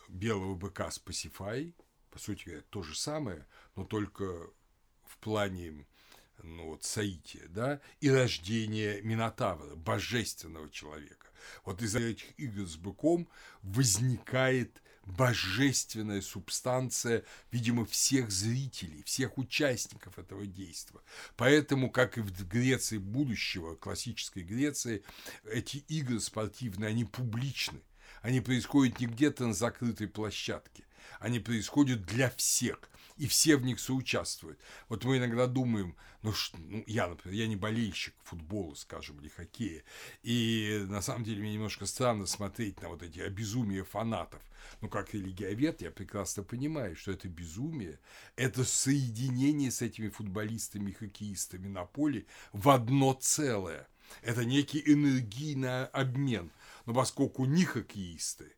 [0.08, 1.74] белого быка с Пасифай,
[2.10, 4.24] по сути говоря, то же самое, но только
[5.04, 5.86] в плане
[6.42, 11.26] ну, вот, Саития, да, и рождение Минотавра, божественного человека.
[11.64, 13.28] Вот из этих игр с быком
[13.62, 21.00] возникает божественная субстанция, видимо, всех зрителей, всех участников этого действия.
[21.36, 25.02] Поэтому, как и в Греции будущего, классической Греции,
[25.44, 27.80] эти игры спортивные, они публичны.
[28.22, 30.84] Они происходят не где-то на закрытой площадке.
[31.20, 32.78] Они происходят для всех.
[33.18, 34.58] И все в них соучаствуют.
[34.88, 39.82] Вот мы иногда думаем, ну, ну я, например, я не болельщик футбола, скажем, или хоккея,
[40.22, 44.40] и на самом деле мне немножко странно смотреть на вот эти обезумия фанатов.
[44.80, 47.98] Ну, как религиовед, я прекрасно понимаю, что это безумие,
[48.36, 53.88] это соединение с этими футболистами и хоккеистами на поле в одно целое.
[54.22, 56.50] Это некий энергийный обмен.
[56.86, 58.52] Но поскольку ни хоккеисты,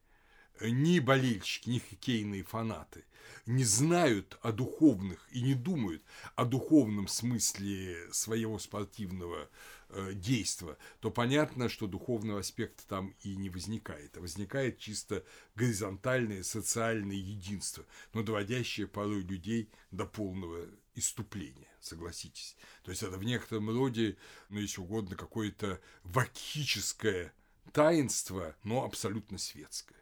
[0.60, 3.04] ни болельщики, ни хоккейные фанаты
[3.46, 6.02] не знают о духовных и не думают
[6.36, 9.48] о духовном смысле своего спортивного
[9.88, 16.42] э, действия, то понятно, что духовного аспекта там и не возникает, а возникает чисто горизонтальное
[16.42, 22.56] социальное единство, но доводящее порой людей до полного иступления, согласитесь.
[22.84, 24.16] То есть это в некотором роде,
[24.48, 27.32] ну если угодно, какое-то вакхическое
[27.72, 29.99] таинство, но абсолютно светское.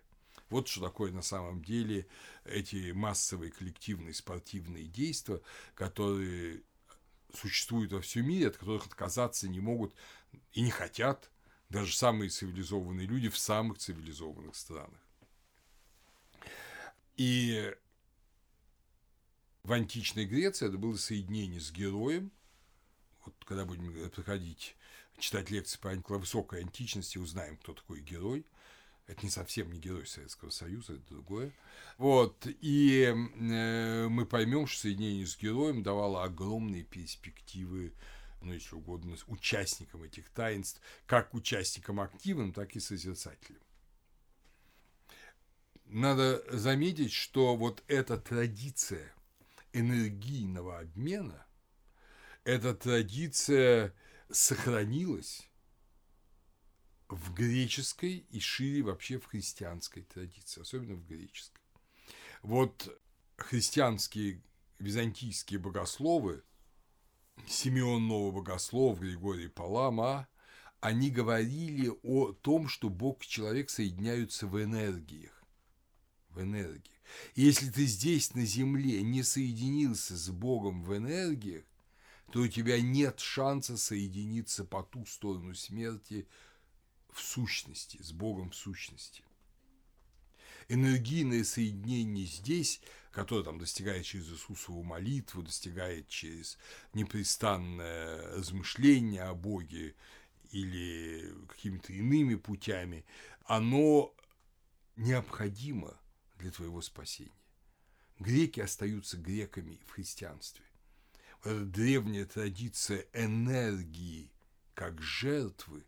[0.51, 2.07] Вот что такое на самом деле
[2.45, 5.41] эти массовые коллективные спортивные действия,
[5.75, 6.63] которые
[7.35, 9.95] существуют во всем мире, от которых отказаться не могут
[10.53, 11.31] и не хотят
[11.69, 15.01] даже самые цивилизованные люди в самых цивилизованных странах.
[17.17, 17.75] И
[19.65, 22.31] в античной Греции это было соединение с героем.
[23.27, 24.77] Вот когда будем проходить,
[25.19, 28.47] читать лекции по высокой античности, узнаем, кто такой герой–
[29.09, 31.53] это не совсем не герой Советского Союза, это другое.
[31.97, 32.47] Вот.
[32.61, 37.93] И э, мы поймем, что соединение с героем давало огромные перспективы
[38.41, 43.61] ну, если угодно, участникам этих таинств, как участникам активным, так и созерцателям.
[45.87, 49.13] Надо заметить, что вот эта традиция
[49.73, 51.47] энергийного обмена,
[52.45, 53.93] эта традиция
[54.31, 55.48] сохранилась
[57.09, 61.63] в греческой и шире вообще в христианской традиции, особенно в греческой.
[62.43, 63.01] Вот
[63.37, 64.43] христианские
[64.79, 66.43] византийские богословы,
[67.47, 70.29] Симеон Новый Богослов, Григорий Палама,
[70.81, 75.33] они говорили о том, что Бог и человек соединяются в энергиях.
[76.31, 76.93] В энергии.
[77.35, 81.65] И если ты здесь, на земле, не соединился с Богом в энергиях,
[82.31, 86.29] то у тебя нет шанса соединиться по ту сторону смерти
[87.13, 89.25] в сущности, с Богом в сущности.
[90.69, 96.59] Энергийное соединение здесь, которое там достигает через Иисусову молитву, достигает через
[96.93, 99.95] непрестанное размышление о Боге
[100.51, 103.07] или какими-то иными путями,
[103.45, 104.15] оно
[104.97, 105.99] необходимо
[106.37, 107.33] для твоего спасения.
[108.19, 110.65] Греки остаются греками в христианстве.
[111.45, 114.31] эта древняя традиция энергии
[114.75, 115.87] как жертвы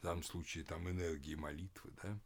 [0.00, 2.18] в данном случае там энергии молитвы, да,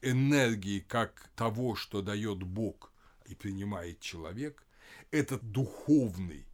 [0.00, 2.92] энергии как того, что дает Бог
[3.26, 4.66] и принимает человек,
[5.12, 6.46] этот духовный,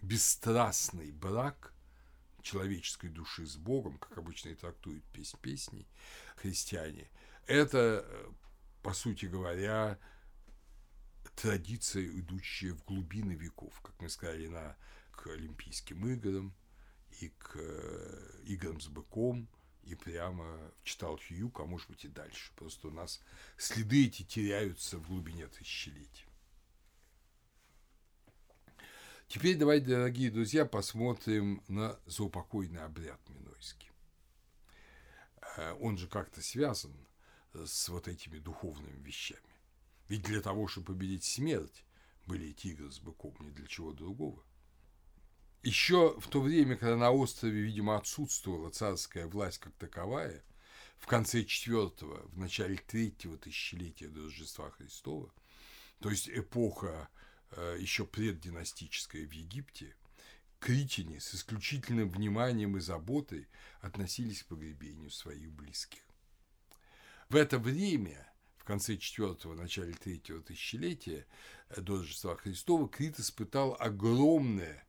[0.00, 1.74] бесстрастный брак
[2.40, 5.86] человеческой души с Богом, как обычно и трактуют песнь песней
[6.36, 7.10] христиане,
[7.46, 8.06] это,
[8.82, 9.98] по сути говоря,
[11.36, 14.76] традиция, идущая в глубины веков, как мы сказали, на,
[15.10, 16.54] к Олимпийским играм
[17.20, 19.46] и к э, играм с быком–
[19.90, 22.52] и прямо читал Хьюк, а может быть и дальше.
[22.54, 23.20] Просто у нас
[23.56, 26.26] следы эти теряются в глубине тысячелетий.
[29.26, 33.90] Теперь давайте, дорогие друзья, посмотрим на заупокойный обряд Минойский.
[35.56, 36.94] Э, он же как-то связан
[37.52, 39.40] с вот этими духовными вещами.
[40.08, 41.84] Ведь для того, чтобы победить смерть,
[42.26, 44.42] были эти игры с быком, не для чего другого.
[45.62, 50.42] Еще в то время, когда на острове, видимо, отсутствовала царская власть как таковая,
[50.96, 55.30] в конце четвертого, в начале третьего тысячелетия до Рождества Христова,
[56.00, 57.10] то есть эпоха
[57.50, 59.94] э, еще преддинастическая в Египте,
[60.60, 63.46] критяне с исключительным вниманием и заботой
[63.82, 66.00] относились к погребению своих близких.
[67.28, 71.26] В это время, в конце четвертого, начале третьего тысячелетия
[71.68, 74.86] э, до Рождества Христова, Крит испытал огромное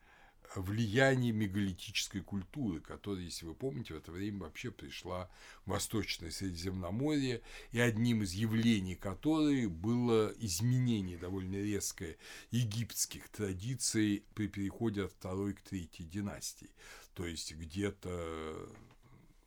[0.56, 5.30] влияние мегалитической культуры, которая, если вы помните, в это время вообще пришла
[5.66, 12.18] в Восточное Средиземноморье, и одним из явлений которой было изменение довольно резкое
[12.52, 16.70] египетских традиций при переходе от второй к третьей династии.
[17.14, 18.70] То есть где-то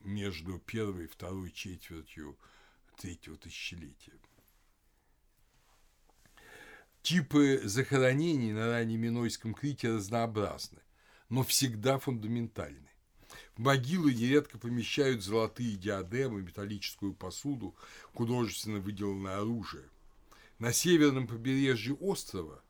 [0.00, 2.38] между первой и второй четвертью
[2.96, 4.12] третьего тысячелетия.
[7.02, 10.83] Типы захоронений на раннем Минойском Крите разнообразны
[11.28, 12.88] но всегда фундаментальны.
[13.56, 17.74] В могилы нередко помещают золотые диадемы, металлическую посуду,
[18.12, 19.84] художественно выделанное оружие.
[20.58, 22.62] На северном побережье острова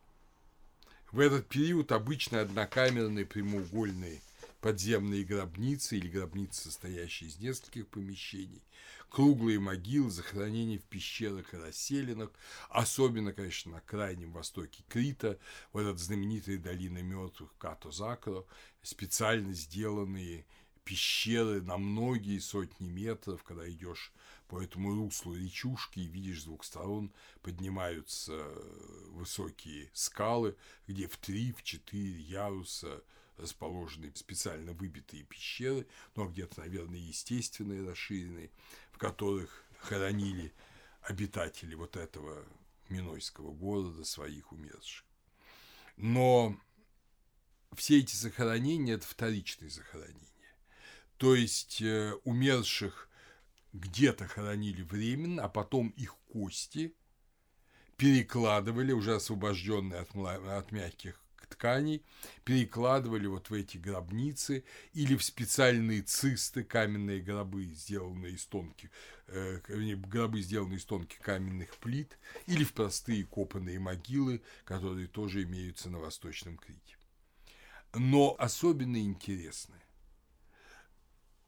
[1.12, 4.20] В этот период обычно однокамерные прямоугольные
[4.64, 8.62] подземные гробницы или гробницы, состоящие из нескольких помещений,
[9.10, 12.30] круглые могилы, захоронения в пещерах и расселинах,
[12.70, 15.38] особенно, конечно, на крайнем востоке Крита,
[15.74, 18.46] в этот знаменитые долины мертвых Като-Закро,
[18.80, 20.46] специально сделанные
[20.82, 24.14] пещеры на многие сотни метров, когда идешь
[24.48, 27.12] по этому руслу речушки и видишь с двух сторон
[27.42, 28.32] поднимаются
[29.10, 30.56] высокие скалы,
[30.86, 33.02] где в три, в четыре яруса
[33.36, 38.50] расположены специально выбитые пещеры, но где-то, наверное, естественные, расширенные,
[38.92, 40.52] в которых хоронили
[41.02, 42.44] обитатели вот этого
[42.88, 45.04] Минойского города своих умерших.
[45.96, 46.58] Но
[47.74, 50.20] все эти захоронения– это вторичные захоронения.
[51.16, 53.08] То есть э, умерших
[53.72, 56.94] где-то хоронили временно, а потом их кости
[57.96, 61.23] перекладывали, уже освобожденные от, от мягких
[61.54, 62.02] тканей
[62.44, 68.90] перекладывали вот в эти гробницы или в специальные цисты, каменные гробы, сделанные из тонких,
[69.28, 69.60] э,
[69.96, 75.98] гробы, сделанные из тонких каменных плит, или в простые копанные могилы, которые тоже имеются на
[75.98, 76.96] Восточном Крите.
[77.94, 79.76] Но особенно интересны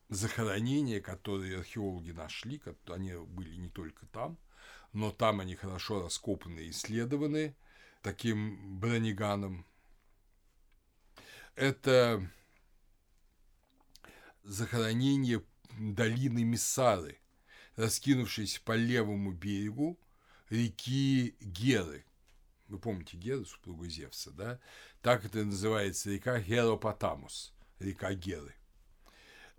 [0.09, 4.39] захоронения, которые археологи нашли, они были не только там,
[4.93, 7.55] но там они хорошо раскопаны и исследованы
[8.03, 9.67] таким Брониганом,
[11.57, 12.31] это
[14.45, 15.43] захоронение
[15.79, 17.19] долины Миссары,
[17.75, 19.99] раскинувшейся по левому берегу
[20.51, 22.05] реки Геры.
[22.69, 24.61] Вы помните Геру, супругу Зевса, да?
[25.03, 28.55] Так это называется река Геропотамус, река Геры.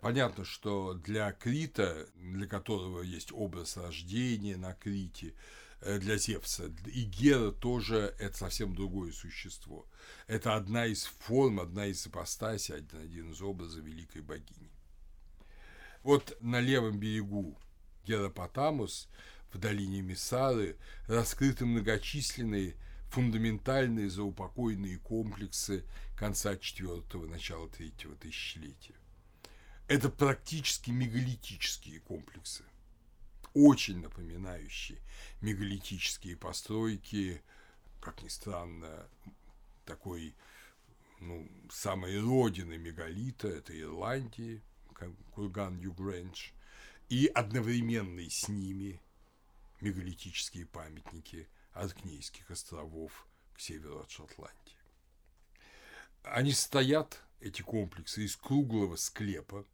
[0.00, 5.34] Понятно, что для Крита, для которого есть образ рождения на Крите,
[5.80, 6.72] для Зевса.
[6.86, 9.86] И Гера тоже это совсем другое существо.
[10.26, 14.70] Это одна из форм, одна из ипостасей, один, один из образов великой богини.
[16.02, 17.58] Вот на левом берегу
[18.04, 19.08] Геропотамус,
[19.52, 20.76] в долине Миссары,
[21.06, 22.76] раскрыты многочисленные
[23.10, 25.84] фундаментальные заупокойные комплексы
[26.16, 28.94] конца IV– начала третьего тысячелетия.
[29.86, 32.64] Это практически мегалитические комплексы–
[33.54, 35.00] очень напоминающие
[35.40, 37.42] мегалитические постройки,
[38.00, 39.08] как ни странно,
[39.84, 40.34] такой
[41.20, 44.62] ну, самой родины мегалита, это Ирландии,
[45.32, 46.50] курган Югрендж,
[47.08, 49.00] и одновременные с ними
[49.80, 54.76] мегалитические памятники Аркнейских островов к северу от Шотландии.
[56.22, 59.64] Они стоят, эти комплексы, из круглого склепа,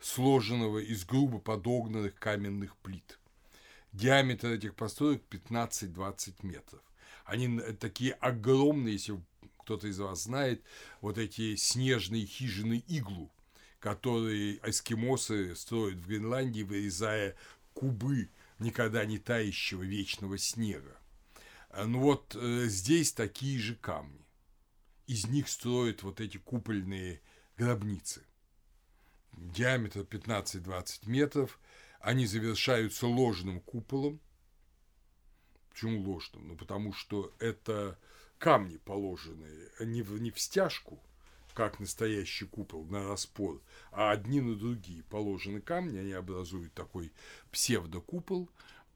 [0.00, 3.18] сложенного из грубо подогнанных каменных плит.
[3.92, 6.82] Диаметр этих построек 15-20 метров.
[7.24, 9.20] Они такие огромные, если
[9.58, 10.62] кто-то из вас знает,
[11.00, 13.32] вот эти снежные хижины иглу,
[13.78, 17.34] которые эскимосы строят в Гренландии, вырезая
[17.72, 20.98] кубы никогда не тающего вечного снега.
[21.76, 24.20] Ну вот э, здесь такие же камни.
[25.06, 27.20] Из них строят вот эти купольные
[27.56, 28.22] гробницы–
[29.36, 31.58] диаметр 15-20 метров,
[32.00, 34.20] они завершаются ложным куполом.
[35.70, 36.48] Почему ложным?
[36.48, 37.98] Ну, потому что это
[38.38, 41.00] камни положенные не в, не в стяжку,
[41.54, 47.12] как настоящий купол на распор, а одни на другие положены камни, они образуют такой
[47.50, 48.50] псевдокупол.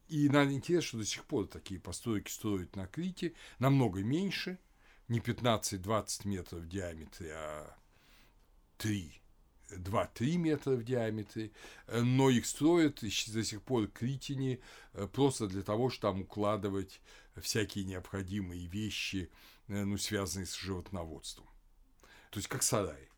[0.09, 4.59] И надо интересно, что до сих пор такие постройки строят на Крите намного меньше,
[5.07, 7.77] не 15-20 метров в диаметре, а
[8.79, 9.21] 3
[9.71, 11.51] 2-3 метра в диаметре,
[11.87, 14.61] э, но их строят до сих пор критине
[14.95, 17.01] э, просто для того, чтобы там укладывать
[17.37, 19.31] всякие необходимые вещи,
[19.69, 21.47] э, ну, связанные с животноводством.
[22.31, 23.09] То есть как сарай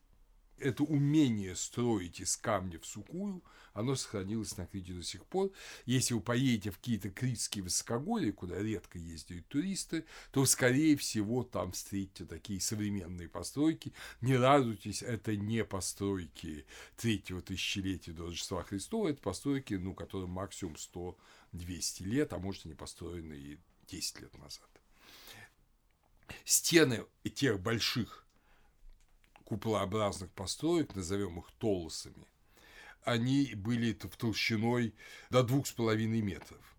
[0.61, 3.43] это умение строить из камня в сукую,
[3.73, 5.53] оно сохранилось на Крите до сих пор.
[5.87, 11.73] Если вы поедете в какие-то критские высокогорья, куда редко ездят туристы, то, скорее всего, там
[11.73, 13.93] встретите такие современные постройки.
[14.21, 16.67] Не радуйтесь, это не постройки
[16.97, 20.75] третьего тысячелетия до Рождества Христова, это постройки, ну, которым максимум
[21.55, 23.59] 100-200 лет, а может, они построены и
[23.89, 24.69] 10 лет назад.
[26.45, 27.05] Стены
[27.35, 28.27] тех больших
[29.45, 32.27] куполообразных построек, назовем их толосами,
[33.05, 34.95] они были в толщиной
[35.31, 36.77] до двух с половиной метров.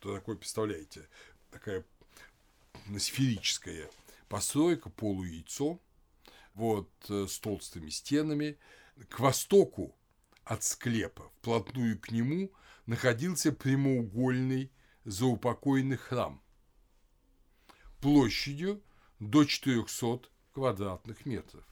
[0.00, 1.08] То такое, представляете,
[1.50, 1.84] такая
[2.98, 3.90] сферическая
[4.28, 5.80] постройка, полуяйцо,
[6.54, 8.58] вот, э, с толстыми стенами.
[9.08, 9.94] К востоку
[10.44, 12.50] от склепа, вплотную к нему,
[12.86, 14.70] находился прямоугольный
[15.04, 16.42] заупокойный храм
[18.00, 18.82] площадью
[19.18, 21.64] до 400 квадратных метров.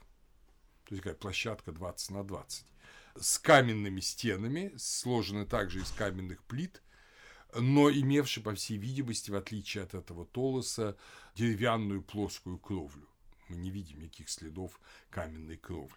[0.85, 2.67] То есть такая площадка 20 на 20.
[3.19, 6.83] С каменными стенами, сложены также из каменных плит,
[7.55, 10.97] но имевший, по всей видимости, в отличие от этого толоса,
[11.37, 13.09] деревянную плоскую кровлю.
[13.49, 15.95] Мы не видим никаких следов каменной кровли.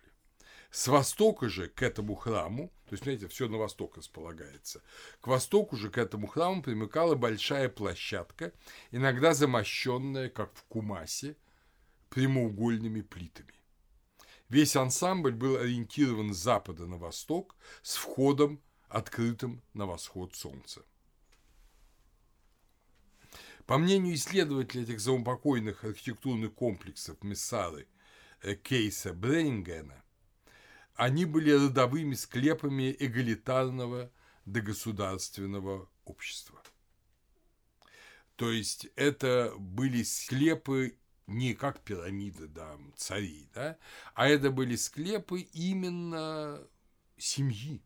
[0.69, 4.83] С востока же к этому храму, то есть, смотрите, все на восток располагается,
[5.21, 8.51] к востоку же к этому храму примыкала большая площадка,
[8.91, 11.35] иногда замощенная, как в Кумасе,
[12.09, 13.56] прямоугольными плитами.
[14.49, 20.85] Весь ансамбль был ориентирован с запада на восток с входом, открытым на восход солнца.
[23.65, 27.87] По мнению исследователей этих заупокойных архитектурных комплексов Мессары
[28.41, 30.01] э, Кейса Бреннингена,
[30.95, 34.09] они были родовыми склепами эгалитарного
[34.45, 36.63] до государственного общества.
[38.37, 43.77] То есть это были склепы не как пирамиды да, царей, да,
[44.15, 46.59] а это были склепы именно
[47.17, 47.81] семьи,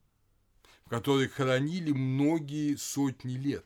[0.86, 3.66] в которых хоронили многие сотни лет.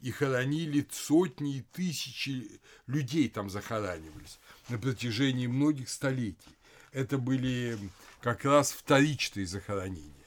[0.00, 4.40] И хоронили сотни и тысячи людей там захоранивались
[4.70, 6.56] на протяжении многих столетий.
[6.92, 7.78] Это были
[8.22, 10.19] как раз вторичные захоронения.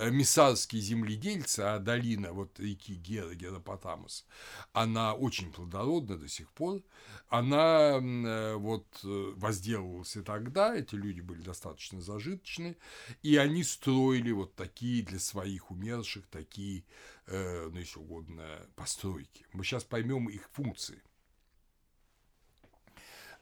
[0.00, 4.24] Э, Миссарские земледельцы, а долина вот реки Гера, Геропотамус,
[4.72, 6.80] она очень плодородна до сих пор.
[7.28, 12.78] Она э, вот э, возделывалась и тогда, эти люди были достаточно зажиточны,
[13.22, 16.84] и они строили вот такие для своих умерших, такие,
[17.26, 18.44] ну, если угодно,
[18.76, 19.46] постройки.
[19.52, 21.02] Мы сейчас поймем их функции.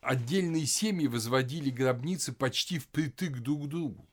[0.01, 4.08] Отдельные семьи возводили гробницы почти впритык друг к другу.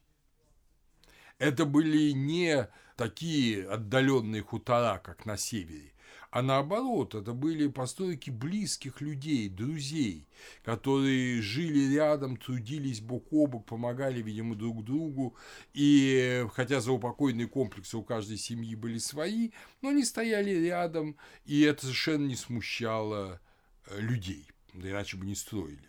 [1.38, 5.96] Это были не такие отдаленные хутора, как на севере,
[6.36, 10.28] а наоборот, это были постройки близких людей, друзей,
[10.64, 15.38] которые жили рядом, трудились бок о бок, помогали, видимо, друг другу.
[15.74, 21.16] И хотя заупокойные комплексы у каждой семьи были свои, но они стояли рядом,
[21.46, 23.40] и это совершенно не смущало
[23.88, 25.88] э, людей, иначе бы не строили.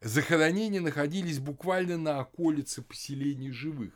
[0.00, 3.92] Захоронения находились буквально на околице поселений живых,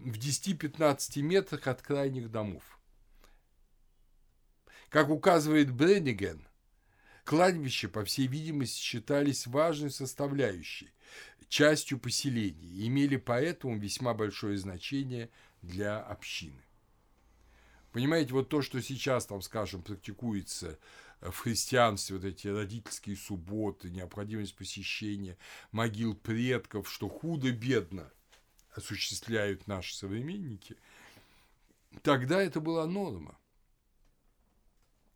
[0.00, 2.78] в 10-15 метрах от крайних домов.
[4.88, 6.46] Как указывает Бренниген,
[7.24, 10.90] кладбища, по всей видимости, считались важной составляющей,
[11.48, 15.30] частью поселений и имели поэтому весьма большое значение
[15.62, 16.62] для общины.
[17.92, 20.78] Понимаете, вот то, что сейчас, там, скажем, практикуется
[21.20, 25.36] в христианстве, вот эти родительские субботы, необходимость посещения
[25.72, 28.10] могил предков, что худо-бедно–
[28.74, 30.76] осуществляют наши современники,
[32.02, 33.38] тогда это была норма,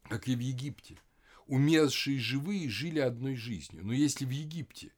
[0.04, 0.98] как и в Египте.
[1.46, 3.84] Умершие живые жили одной жизнью.
[3.84, 4.92] Но если в Египте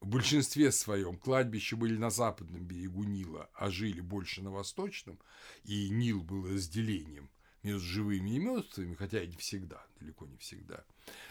[0.00, 5.18] в большинстве своем кладбища были на западном берегу Нила, а жили больше на восточном,
[5.64, 7.30] и Нил был разделением
[7.62, 10.84] между живыми и мертвыми, хотя и не всегда, далеко не всегда,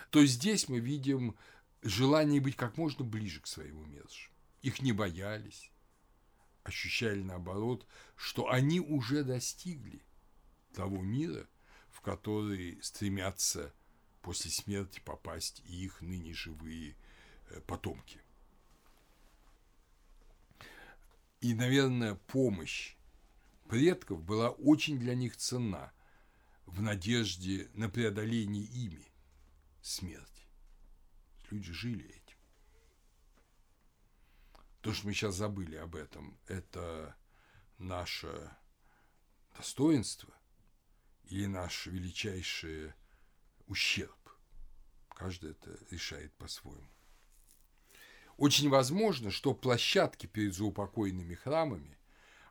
[0.10, 1.36] то здесь мы видим
[1.84, 4.32] желание быть как можно ближе к своим умершим.
[4.64, 5.72] Их не боялись,
[6.64, 7.86] ощущали наоборот,
[8.16, 10.02] что они уже достигли
[10.74, 11.48] того мира,
[11.90, 13.74] в который стремятся
[14.22, 16.96] после смерти попасть и их ныне живые
[17.50, 18.20] э, потомки.
[21.42, 22.96] И, наверное, помощь
[23.68, 25.92] предков была очень для них ценна
[26.66, 29.06] в надежде на преодоление ими
[29.82, 30.48] смерти.
[31.50, 32.23] Люди жили этим.
[34.84, 37.16] То, что мы сейчас забыли об этом, это
[37.78, 38.52] наше
[39.56, 40.34] достоинство
[41.24, 42.92] или наш величайший
[43.68, 44.20] ущерб.
[45.08, 46.90] Каждый это решает по-своему.
[48.36, 51.98] Очень возможно, что площадки перед заупокойными храмами,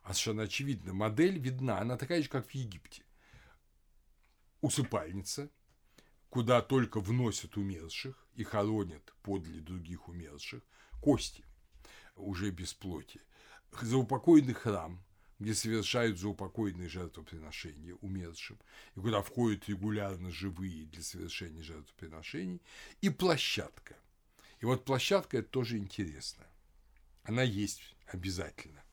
[0.01, 3.05] а совершенно очевидно, модель видна, она такая же, как в Египте.
[4.61, 5.51] Усыпальница,
[6.29, 10.63] куда только вносят умерших и хоронят подле других умерших
[10.99, 11.45] кости
[12.15, 13.21] уже без плоти.
[13.81, 15.03] Заупокойный храм,
[15.39, 18.59] где совершают заупокойные жертвоприношения умершим,
[18.95, 22.61] и куда входят регулярно живые для совершения жертвоприношений,
[23.01, 23.95] и площадка.
[24.59, 26.45] И вот площадка– это тоже интересно.
[27.23, 28.83] Она есть обязательно.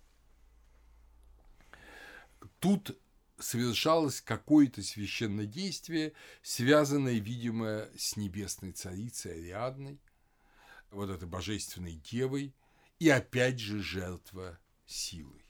[2.58, 2.98] Тут
[3.38, 6.12] совершалось какое-то священное действие,
[6.42, 10.00] связанное, видимо, с небесной царицей Ариадной,
[10.90, 12.54] вот этой божественной девой,
[13.00, 15.44] и опять же жертва силой.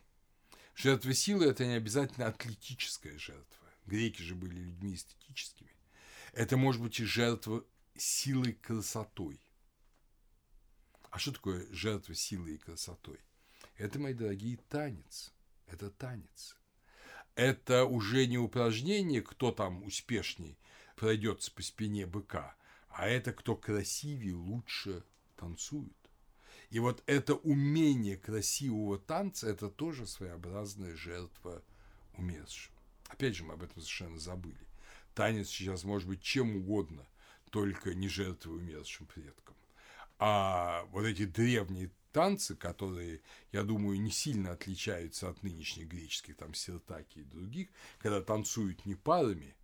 [0.74, 3.68] Жертва силы– это не обязательно атлетическая жертва.
[3.86, 5.76] Греки же были людьми эстетическими.
[6.32, 9.40] Это может быть и жертва силой красотой.
[11.10, 13.18] А что такое жертва силой и красотой?
[13.76, 15.32] Это, мои дорогие, танец.
[15.66, 16.56] Это танец.
[17.34, 20.56] Это уже не упражнение, кто там успешней
[20.94, 22.54] пройдется по спине быка,
[22.90, 25.02] а это кто красивее, лучше
[25.36, 25.99] танцует.
[26.70, 31.62] И вот это умение красивого танца– это тоже своеобразная жертва
[32.16, 32.72] умершим.
[33.08, 34.56] Опять же, мы об этом совершенно забыли.
[35.14, 37.04] Танец сейчас может быть чем угодно,
[37.50, 39.56] только не жертвой умершим предкам.
[40.20, 46.54] А вот эти древние танцы, которые, я думаю, не сильно отличаются от нынешних греческих, там,
[46.54, 47.68] сертаки и других,
[47.98, 49.56] когда танцуют не парами,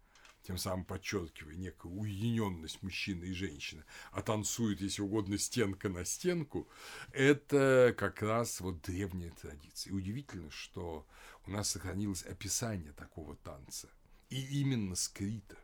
[0.47, 6.69] тем самым подчеркивая некую уединенность мужчины и женщины, а танцуют, если угодно, стенка на стенку,
[7.13, 9.91] это как раз вот древняя традиция.
[9.91, 11.05] И удивительно, что
[11.47, 13.89] у нас сохранилось описание такого танца,
[14.31, 15.57] и именно скрита.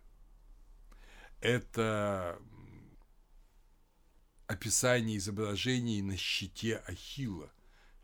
[1.40, 2.40] Это
[4.48, 7.52] описание изображений на щите Ахилла,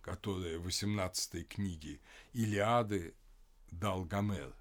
[0.01, 2.01] которое в 18 книге
[2.33, 3.15] Илиады
[3.71, 4.55] дал Гомер,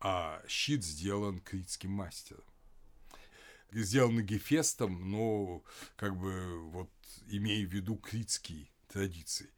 [0.00, 2.44] а щит сделан критским мастером.
[3.70, 5.62] Сделан Гефестом, но
[5.96, 6.90] как бы вот
[7.26, 9.50] имея в виду критские традиции.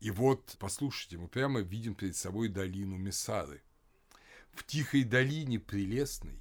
[0.00, 3.62] И вот, послушайте, мы прямо видим перед собой долину Месары.
[4.52, 6.40] В тихой долине прелестной,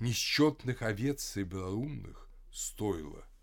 [0.00, 3.26] несчетных овец и брарумных стоило–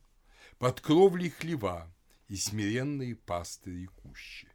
[0.63, 1.93] под кровлей хлева
[2.29, 4.47] и смиренные пастыри кущи.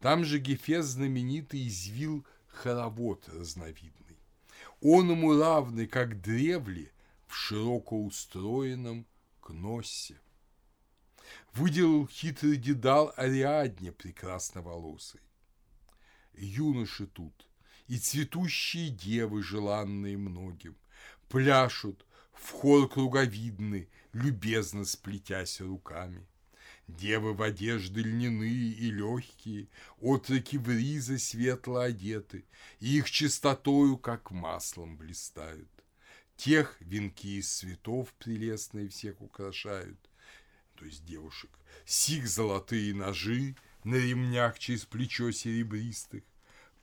[0.00, 4.01] Там же Гефес знаменитый извил хоровод разновидный.
[4.84, 6.90] Он ему равный, как древли
[7.28, 9.06] в широко устроенном
[9.40, 10.20] кноссе.
[11.52, 15.20] Выделал хитрый дедал Ариадне прекрасноволосой.
[16.34, 17.46] Юноши тут
[17.86, 20.76] и цветущие девы, желанные многим,
[21.28, 26.26] пляшут, в хор круговидны, любезно сплетясь руками.
[26.98, 29.68] Девы в одежды льняные и легкие,
[30.00, 32.44] отроки в ризы светло одеты,
[32.80, 35.70] и их чистотою, как маслом, блистают.
[36.36, 39.98] Тех венки из цветов прелестные всех украшают,
[40.74, 41.50] то есть девушек,
[41.86, 46.24] сих золотые ножи на ремнях через плечо серебристых.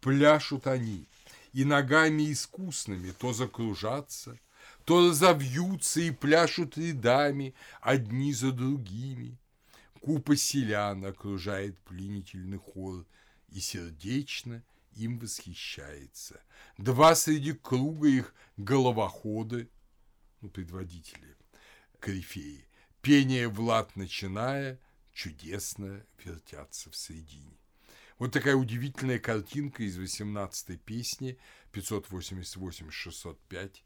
[0.01, 1.07] Пляшут они,
[1.53, 4.39] и ногами искусными то закружатся,
[4.85, 9.37] то разовьются и пляшут рядами одни за другими.
[10.01, 13.05] Купа селян окружает пленительный хор
[13.49, 14.63] и сердечно
[14.95, 16.41] им восхищается.
[16.77, 19.69] Два среди круга их головоходы,
[20.41, 21.35] ну, предводители,
[21.99, 22.65] корифеи,
[23.01, 24.79] пение Влад начиная,
[25.13, 27.57] чудесно вертятся в середине.
[28.17, 31.37] Вот такая удивительная картинка из 18-й песни
[31.73, 33.81] 588-605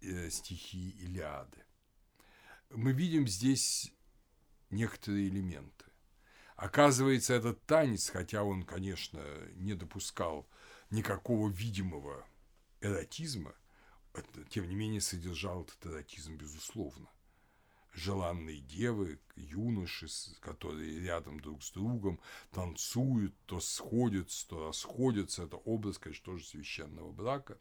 [0.00, 1.58] Э, стихи Илиады.
[2.70, 3.92] Мы видим здесь
[4.70, 5.84] некоторые элементы.
[6.56, 9.22] Оказывается, этот танец, хотя он, конечно,
[9.54, 10.48] не допускал
[10.90, 12.26] никакого видимого
[12.80, 13.54] эротизма,
[14.48, 17.08] тем не менее содержал этот эротизм, безусловно
[17.98, 20.06] желанные девы, юноши,
[20.40, 25.44] которые рядом друг с другом танцуют, то сходятся, то расходятся.
[25.44, 27.58] Это образ, конечно, тоже священного брака.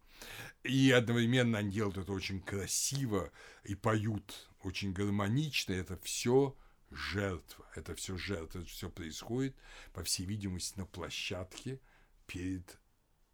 [0.63, 3.31] И одновременно они делают это очень красиво
[3.63, 5.73] и поют очень гармонично.
[5.73, 6.55] Это все
[6.91, 7.65] жертва.
[7.75, 8.59] Это все жертва.
[8.59, 9.55] Это все происходит,
[9.93, 11.79] по всей видимости, на площадке
[12.25, 12.79] перед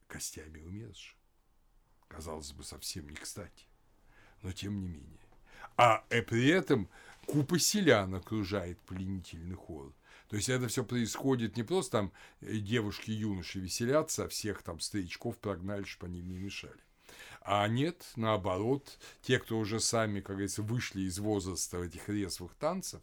[0.07, 1.17] костями умерших.
[2.07, 3.65] Казалось бы, совсем не кстати.
[4.41, 5.19] Но тем не менее.
[5.77, 6.89] А э, при этом
[7.25, 9.93] купа селян окружает пленительный хор.
[10.29, 14.61] То есть это все происходит не просто там э, девушки и юноши веселятся, а всех
[14.61, 16.81] там старичков прогнали, чтобы они не мешали.
[17.41, 23.01] А нет, наоборот, те, кто уже сами, как говорится, вышли из возраста этих резвых танцев,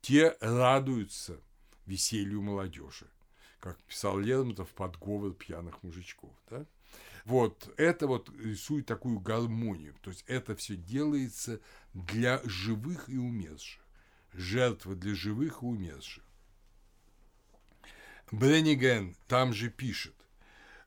[0.00, 1.40] те радуются
[1.86, 3.06] веселью молодежи.
[3.58, 6.32] Как писал Лермонтов, подговор пьяных мужичков.
[6.48, 6.64] Да?
[7.24, 9.94] Вот, это вот рисует такую гармонию.
[10.00, 11.60] То есть это все делается
[11.92, 13.82] для живых и умерших.
[14.32, 16.24] Жертва для живых и умерших.
[18.30, 20.14] Бренниген там же пишет,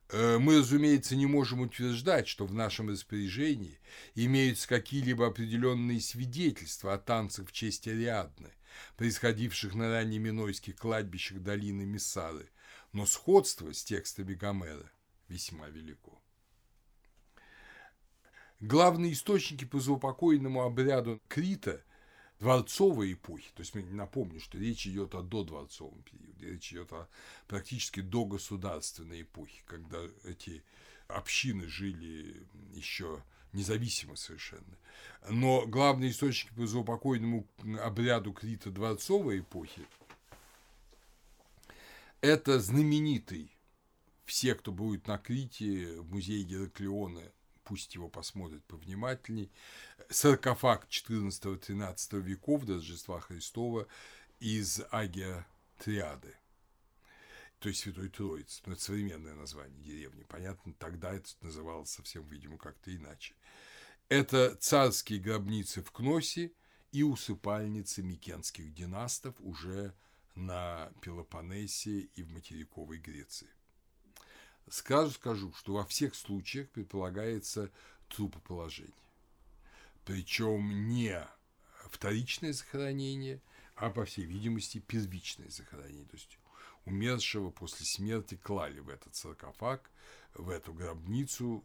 [0.10, 3.80] «Э, мы, разумеется, не можем утверждать, что в нашем распоряжении
[4.16, 8.52] имеются какие-либо определенные свидетельства о танцах в честь Ариадны,
[8.98, 12.50] происходивших на раннеминойских кладбищах долины Миссары,
[12.92, 14.92] но сходство с текстами Гомера
[15.28, 16.22] весьма велико.
[18.60, 21.84] Главные источники по заупокойному обряду Крита–
[22.44, 27.08] дворцовой эпохи, то есть напомню, что речь идет о додворцовом периоде, речь идет о
[27.48, 30.64] практически до государственной эпохи, когда эти
[31.08, 33.24] общины жили еще
[33.54, 34.78] независимо совершенно.
[35.30, 37.48] Но главные источники по заупокойному
[37.82, 39.86] обряду Крита дворцовой эпохи
[42.22, 43.56] Это знаменитый,
[44.26, 47.22] все, кто будет на Крите, в музее Гераклеона,
[47.64, 49.52] пусть его посмотрят повнимательней,
[50.10, 53.88] саркофаг 14-13 веков до Рождества Христова
[54.40, 55.46] из Агия
[55.78, 56.36] Триады
[57.64, 58.62] то есть Святой Троицы.
[58.66, 60.24] Но это современное название деревни.
[60.24, 63.36] Понятно, тогда это называлось совсем, видимо, как-то иначе.
[64.10, 66.52] Это царские гробницы в Кносе
[66.92, 69.94] и усыпальницы микенских династов уже
[70.36, 73.50] на Пелопоннесе и в материковой Греции.
[74.70, 77.72] Сразу скажу, что во всех случаях предполагается
[78.10, 78.94] трупоположение.
[80.06, 81.26] Причем не
[81.90, 83.42] вторичное захоронение,
[83.76, 86.06] а, по всей видимости, первичное захоронение.
[86.06, 86.38] То есть
[86.86, 89.90] умершего после смерти клали в этот саркофаг,
[90.34, 91.64] в эту гробницу,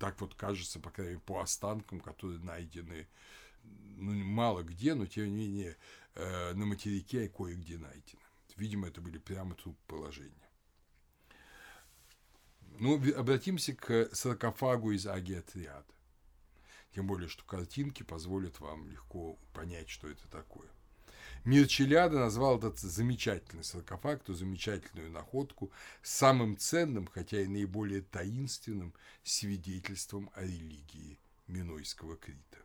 [0.00, 3.06] так вот кажется, по крайней мере, по останкам, которые найдены
[3.62, 5.76] ну, мало где, но тем не менее
[6.14, 8.22] э, на материке кое-где найдены.
[8.56, 10.48] Видимо, это были прямо труп положения.
[12.78, 15.92] Ну, обратимся к саркофагу из Агиатриада.
[16.94, 20.70] Тем более, что картинки позволят вам легко понять, что это такое.
[21.44, 25.72] Мир Челяда назвал этот замечательный саркофаг, ту замечательную находку,
[26.02, 32.58] самым ценным, хотя и наиболее таинственным свидетельством о религии Минойского Крита.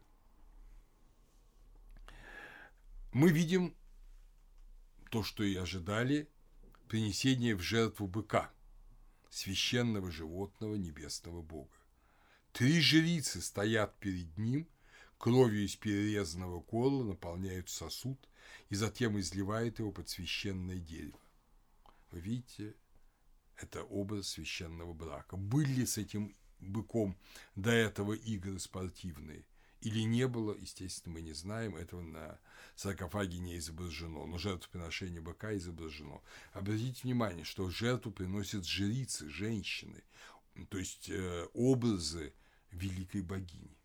[3.13, 3.73] Мы видим
[5.09, 6.27] то, что и ожидали,
[6.89, 8.51] принесение в жертву быка,
[9.29, 11.71] священного животного небесного бога.
[12.51, 14.67] Три жрицы стоят перед ним,
[15.17, 18.19] кровью из перерезанного горла наполняют сосуд–
[18.75, 21.21] и затем изливает его под священное дерево.
[22.11, 22.75] Вы видите,
[23.55, 25.37] это образ священного брака.
[25.37, 27.17] Были ли с этим быком
[27.55, 29.45] до этого игры спортивные
[29.79, 32.37] или не было, естественно, мы не знаем, этого на
[32.75, 36.21] саркофаге не изображено, но жертвоприношение быка изображено.
[36.51, 40.03] Обратите внимание, что жертву приносят жрицы, женщины,
[40.67, 42.33] то есть э, образы
[42.71, 43.77] великой богини.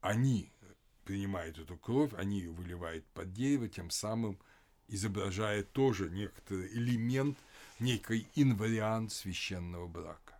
[0.00, 0.53] Они
[1.04, 4.38] принимают эту кровь, они ее выливают под дерево, тем самым
[4.88, 7.38] изображая тоже некоторый элемент,
[7.78, 10.38] некий инвариант священного брака.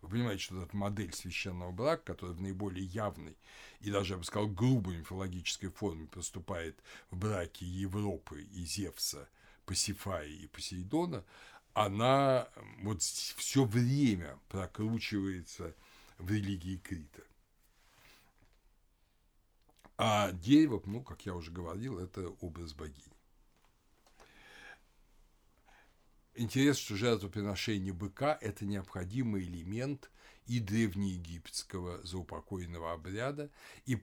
[0.00, 3.36] Вы понимаете, что эта модель священного брака, которая в наиболее явной
[3.80, 6.76] и даже, я бы сказал, грубой мифологической форме поступает
[7.10, 9.28] в браке Европы и Зевса,
[9.66, 11.24] Пасифаи и Посейдона,
[11.74, 12.48] она
[12.82, 15.74] вот все время прокручивается
[16.18, 17.22] в религии Крита.
[19.98, 23.12] А дерево, ну, как я уже говорил, это образ богини.
[26.34, 30.08] Интересно, что жертвоприношение быка– это необходимый элемент
[30.46, 33.50] и древнеегипетского заупокойного обряда.
[33.86, 34.00] И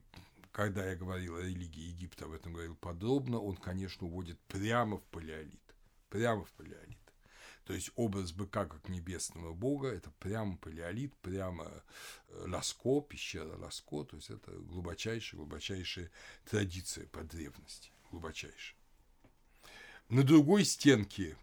[0.52, 5.04] когда я говорил о религии Египта, об этом говорил подробно, он, конечно, уводит прямо в
[5.06, 5.76] палеолит.
[6.10, 7.05] Прямо в палеолит.
[7.66, 11.84] То есть образ быка как небесного бога– это прямо палеолит, прямо
[12.30, 16.11] э, Ласко, пещера Ласко, то есть это глубочайшая, глубочайшая
[16.47, 18.78] традиция по древности, глубочайшая.
[20.09, 21.36] На другой стенке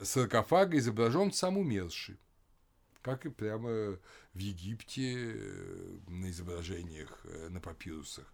[0.00, 2.16] саркофага изображен сам умерший,
[3.02, 3.98] как и прямо
[4.32, 8.32] в Египте э, на изображениях э, на папирусах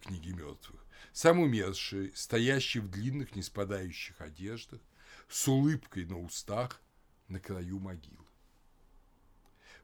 [0.00, 0.82] книги мертвых.
[1.12, 4.80] Сам умерший, стоящий в длинных, не спадающих одеждах,
[5.28, 6.80] с улыбкой на устах
[7.28, 8.24] на краю могилы.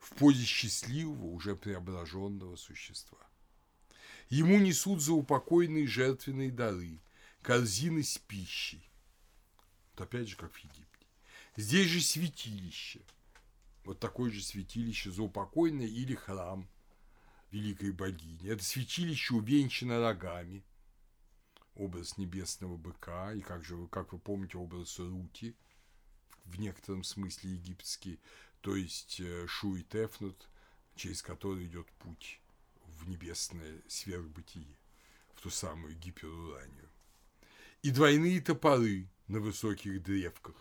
[0.01, 3.19] В позе счастливого, уже преображенного существа.
[4.29, 7.01] Ему несут за упокойные жертвенные дары,
[7.43, 8.89] корзины с пищей.
[9.93, 11.07] Вот опять же, как в Египте.
[11.57, 13.01] Здесь же святилище.
[13.85, 16.69] Вот такое же святилище заупокойное или храм
[17.51, 18.49] великой богини.
[18.49, 20.65] Это святилище увенчано рогами–
[21.75, 25.57] образ небесного быка, и как же вы, как вы помните, образ Рути,
[26.45, 28.21] в некотором смысле египетский,
[28.61, 30.49] то есть э, Шу и Тефнут,
[30.95, 32.41] через который идет путь
[32.87, 34.77] в небесное сверхбытие,
[35.35, 36.89] в ту самую гиперуранию.
[37.83, 40.55] И двойные топоры на высоких древках.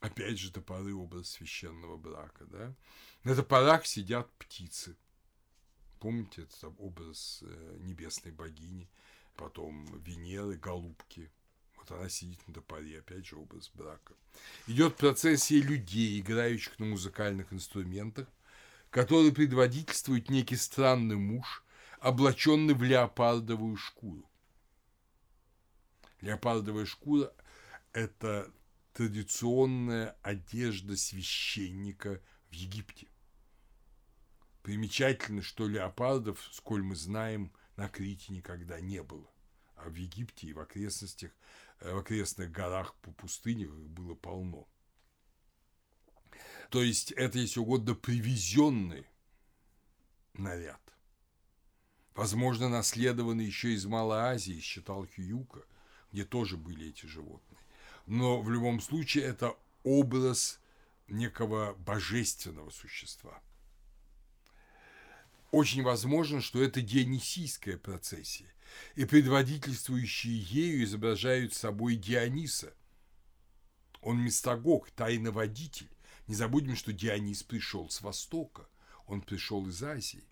[0.00, 2.44] Опять же, топоры– образ священного брака.
[2.46, 2.74] Да?
[3.22, 4.96] На топорах сидят птицы.
[6.00, 8.88] Помните, это образ э, небесной богини–
[9.36, 11.30] потом Венеры, голубки.
[11.76, 14.14] Вот она сидит на топоре, опять же образ брака.
[14.66, 18.28] Идет процессия людей, играющих на музыкальных инструментах,
[18.90, 21.64] которые предводительствует некий странный муж,
[22.00, 24.28] облаченный в леопардовую шкуру.
[26.20, 27.32] Леопардовая шкура–
[27.92, 28.50] это
[28.94, 33.08] традиционная одежда священника в Египте.
[34.62, 39.30] Примечательно, что леопардов, сколь мы знаем– на Крите никогда не было.
[39.76, 41.30] А в Египте и в окрестностях
[41.80, 44.66] э, в окрестных горах по пустынях было полно.
[46.70, 49.06] То есть это, если угодно, привезенный
[50.34, 50.80] наряд.
[52.14, 55.62] Возможно, наследованный еще из Малой Азии, считал Хьюка,
[56.12, 57.60] где тоже были эти животные.
[58.06, 60.60] Но в любом случае это образ
[61.08, 63.40] некого божественного существа.
[65.56, 68.52] Очень возможно, что это дионисийская процессия,
[68.94, 72.74] и предводительствующие ею изображают собой Диониса.
[74.02, 75.88] Он мистагог, тайноводитель.
[76.26, 78.68] Не забудем, что Дионис пришел с Востока,
[79.06, 80.24] он пришел из Азии.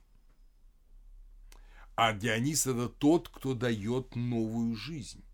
[1.97, 5.25] А Дионис– это тот, кто дает новую жизнь.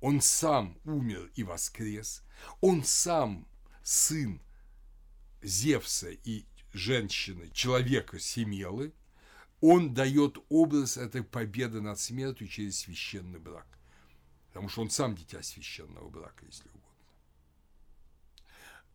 [0.00, 2.24] Он сам умер и воскрес.
[2.60, 3.46] Он сам
[3.84, 4.42] сын
[5.42, 8.92] Зевса и женщины, человека Семелы.
[9.62, 13.66] Он дает образ этой победы над смертью через священный брак.
[14.48, 16.82] Потому что он сам дитя священного брака, если угодно.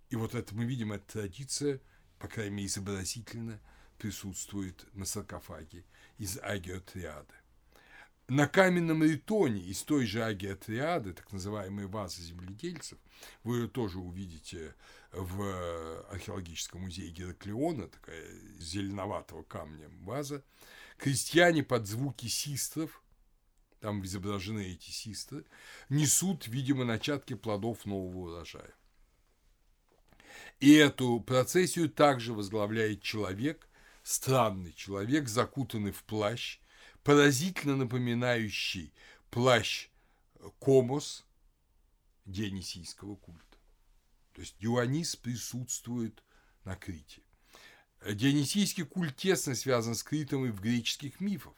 [0.10, 1.80] И вот это мы видим, эта традиция,
[2.20, 3.62] по крайней мере, изобразительно
[3.98, 5.86] присутствует на саркофаге
[6.18, 7.34] из агиотриады.
[8.28, 13.00] На каменном ритоне из той же агиотриады, так называемой вазы земледельцев,
[13.44, 14.76] вы ее тоже увидите
[15.12, 18.26] в археологическом музее Гераклеона, такая
[18.60, 20.44] зеленоватого камня ваза,
[20.98, 23.04] крестьяне под звуки систров,
[23.80, 25.46] там изображены эти систры,
[25.90, 28.74] несут, видимо, начатки плодов нового урожая.
[30.60, 33.68] И эту процессию также возглавляет человек,
[34.04, 36.60] странный человек, закутанный в плащ,
[37.04, 38.94] поразительно напоминающий
[39.30, 39.90] плащ
[40.60, 41.26] Комос
[42.26, 43.47] Дионисийского культа.
[44.38, 46.24] То есть Дионис присутствует
[46.64, 47.24] на Крите.
[48.08, 51.56] Дионисийский культ тесно связан с Критом и в греческих мифах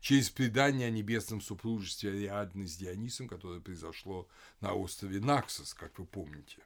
[0.00, 4.26] через предание о небесном супружестве Ариадны с Дионисом, которое произошло
[4.60, 6.62] на острове Наксос, как вы помните.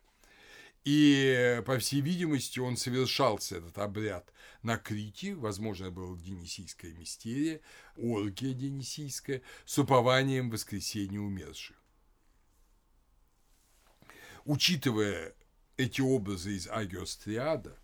[0.85, 7.61] И, по всей видимости, он совершался, этот обряд, на Крите, возможно, была Денисийская мистерия,
[7.97, 11.77] оргия Денисийская, с упованием воскресения умерших.
[14.45, 15.35] Учитывая
[15.77, 17.79] эти образы из Агиос Триада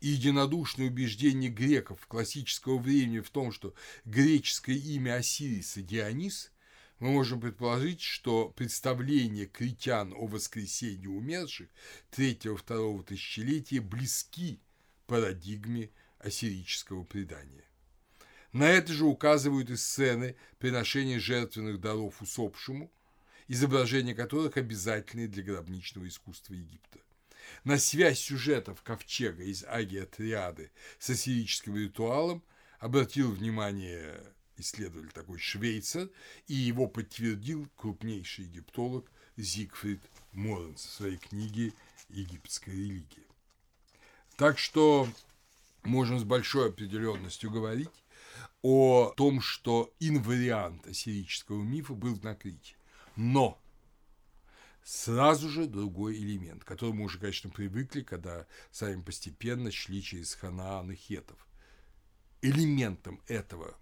[0.00, 3.74] и единодушное убеждение греков классического времени в том, что
[4.04, 6.50] греческое имя Осириса Дионис–
[6.98, 11.68] мы можем предположить, что представления критян о воскресении умерших
[12.10, 14.60] третьего-второго тысячелетия близки
[15.06, 17.64] парадигме ассирического предания.
[18.52, 22.92] На это же указывают и сцены приношения жертвенных даров усопшему,
[23.48, 27.00] изображения которых обязательны для гробничного искусства Египта.
[27.64, 32.42] На связь сюжетов ковчега из Агия Триады с ассирическим ритуалом
[32.78, 34.20] обратил внимание
[34.56, 36.08] исследователь такой швейцар,
[36.46, 40.00] и его подтвердил крупнейший египтолог Зигфрид
[40.32, 41.72] Моренс в своей книге
[42.08, 43.24] «Египетская религия».
[44.36, 45.08] Так что
[45.82, 47.90] можем с большой определенностью говорить
[48.62, 52.76] о том, что инвариант ассирического мифа был на Крите.
[53.16, 53.60] Но
[54.82, 60.92] сразу же другой элемент, к которому уже, конечно, привыкли, когда сами постепенно шли через Ханаан
[60.92, 61.46] и Хетов.
[62.42, 63.76] Элементом этого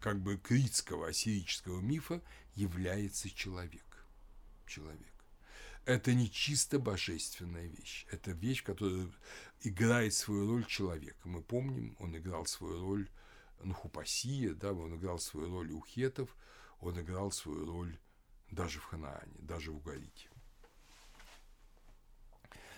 [0.00, 2.22] как бы критского ассирического мифа
[2.54, 3.84] является человек.
[4.66, 5.12] Человек.
[5.84, 8.06] Это не чисто божественная вещь.
[8.10, 9.10] Это вещь, которая
[9.62, 11.28] играет свою роль человека.
[11.28, 13.08] Мы помним, он играл свою роль
[13.62, 16.36] на Хупасия, да, он играл свою роль у хетов,
[16.80, 17.98] он играл свою роль
[18.50, 20.30] даже в Ханаане, даже в Угарите.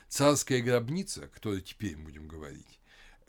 [0.09, 2.81] Царская гробница, о которой теперь будем говорить,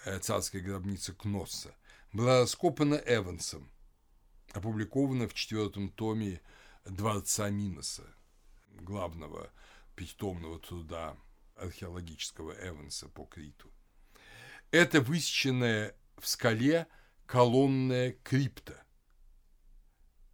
[0.05, 1.75] э, царская гробница Кносса,
[2.11, 3.71] была раскопана Эвансом–
[4.53, 6.41] опубликовано в четвертом томе
[6.85, 8.07] Дворца Миноса,
[8.69, 9.51] главного
[9.95, 11.15] пятитомного труда
[11.55, 13.71] археологического Эванса по Криту.
[14.71, 16.87] Это высеченная в скале
[17.25, 18.83] колонная крипта.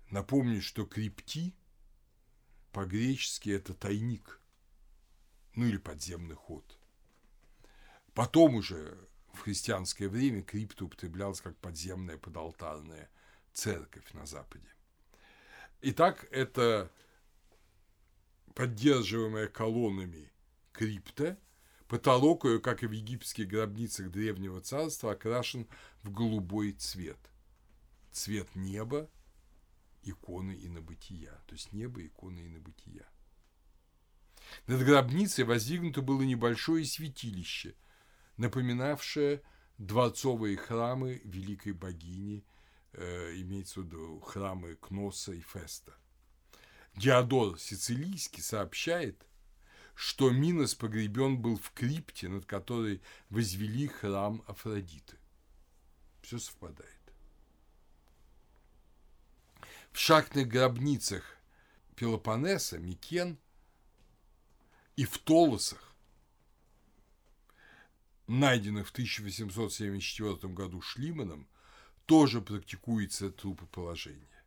[0.10, 1.54] Напомню, что крипти
[2.72, 4.40] по-гречески это тайник,
[5.56, 6.78] ну или подземный ход.
[8.14, 8.98] Потом уже
[9.34, 13.10] в христианское время крипта употреблялась как подземная подалтарная
[13.54, 14.68] церковь на Западе.
[15.82, 16.92] Итак, это
[18.56, 20.32] поддерживаемая колоннами
[20.72, 21.38] крипта,
[21.88, 25.68] потолок ее, как и в египетских гробницах Древнего Царства, окрашен
[26.02, 27.20] в голубой цвет.
[28.12, 29.10] Цвет неба,
[30.10, 31.42] иконы и набытия.
[31.48, 33.08] То есть небо, иконы и набытия.
[34.66, 37.76] Над гробницей воздвигнуто было небольшое святилище,
[38.38, 39.42] напоминавшее
[39.78, 42.46] дворцовые храмы великой богини–
[42.98, 45.96] э, имеется в виду храмы Кноса и Феста.
[46.96, 49.26] Диодор Сицилийский сообщает,
[49.94, 55.18] что Минос погребен был в крипте, над которой возвели храм Афродиты.
[56.22, 56.97] Все совпадает.
[59.98, 61.24] В шахтных гробницах
[61.96, 63.40] Пелопоннеса, Микен
[64.96, 65.96] и в Толосах,
[68.28, 71.48] найденных в 1874 году Шлиманом,
[72.06, 74.44] тоже практикуется трупоположение.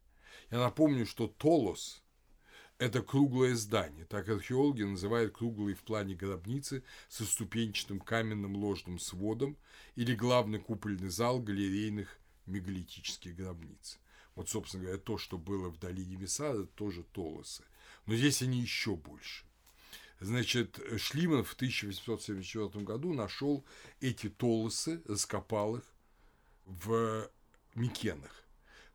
[0.53, 2.01] Я напомню, что Толос–
[2.79, 9.59] это круглое здание, так археологи называют круглые в плане гробницы со ступенчатым каменным ложным сводом
[9.97, 13.99] или главный купольный зал галерейных мегалитических гробниц.
[14.41, 17.63] Вот, собственно говоря, то, что было в долине Месара, тоже Толосы.
[18.07, 19.45] Но здесь они еще больше.
[20.19, 23.67] Значит, Шлиман в 1874 году нашел
[24.01, 25.83] эти толосы, раскопал их
[26.65, 27.31] в
[27.75, 28.47] Микенах.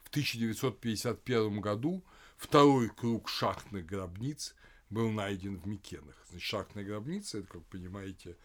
[0.02, 2.04] В 1951 году
[2.38, 4.56] второй круг шахтных гробниц
[4.90, 6.16] был найден в Микенах.
[6.32, 8.36] Значит, шахтная гробница– это, как вы понимаете,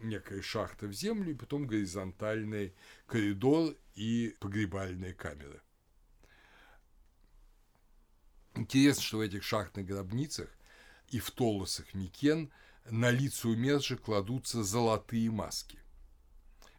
[0.00, 2.72] некая шахта в землю, и потом горизонтальный
[3.06, 5.60] коридор и погребальная камера.
[8.58, 10.48] Интересно, что в этих шахтных гробницах
[11.08, 12.50] и в толосах Микен
[12.90, 15.78] на лица умерших кладутся золотые маски.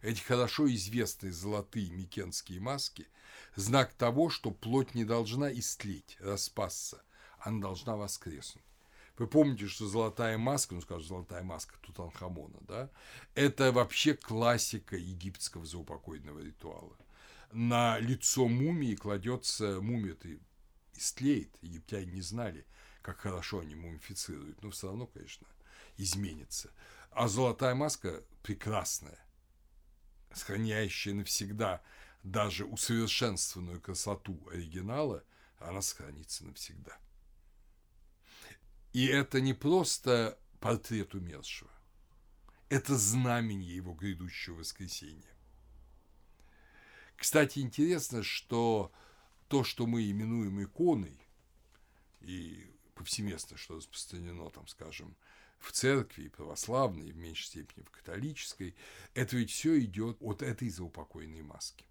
[0.01, 3.07] Эти хорошо известные золотые микенские маски–
[3.55, 7.01] знак того, что плоть не должна истлеть, распасться,
[7.39, 8.63] она должна воскреснуть.
[9.17, 12.89] Вы помните, что золотая маска, ну, скажем, золотая маска Тутанхамона, да,
[13.35, 16.95] это вообще классика египетского заупокойного ритуала.
[17.51, 20.29] На лицо мумии кладется, мумия-то
[20.99, 22.65] истлеет, египтяне не знали,
[23.01, 25.47] как хорошо они мумифицируют, но все равно, конечно,
[25.97, 26.71] изменится.
[27.11, 29.19] А золотая маска прекрасная,
[30.31, 31.81] сохраняющая навсегда
[32.23, 35.23] даже усовершенствованную красоту оригинала,
[35.57, 36.97] она сохранится навсегда.
[38.91, 41.71] И это не просто портрет умершего,
[42.67, 45.23] это знамение его грядущего воскресения.
[47.15, 48.91] Кстати, интересно, что
[49.49, 51.19] то, что мы именуем иконой,
[52.21, 55.15] и повсеместно, что распространено, там, скажем,
[55.59, 58.75] в церкви, и православной, и в меньшей степени в католической,
[59.13, 61.85] это ведь все идет от этой заупокойной маски.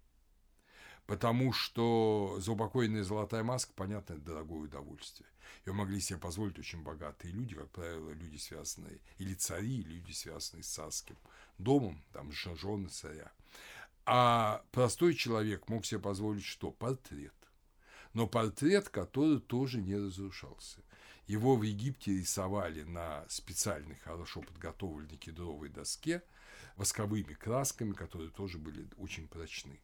[1.05, 5.27] Потому что заупокойная золотая маска, понятно, это дорогое удовольствие.
[5.65, 10.11] Ее могли себе позволить очень богатые люди, как правило, люди, связанные, или цари, или люди,
[10.11, 11.17] связанные с царским
[11.57, 13.31] домом, там, жены царя.
[14.05, 16.71] А простой человек мог себе позволить что?
[16.71, 17.33] Портрет.
[18.13, 20.79] Но портрет, который тоже не разрушался.
[21.27, 26.23] Его в Египте рисовали на специальной, хорошо подготовленной кедровой доске
[26.75, 29.79] восковыми красками, которые тоже были очень прочны.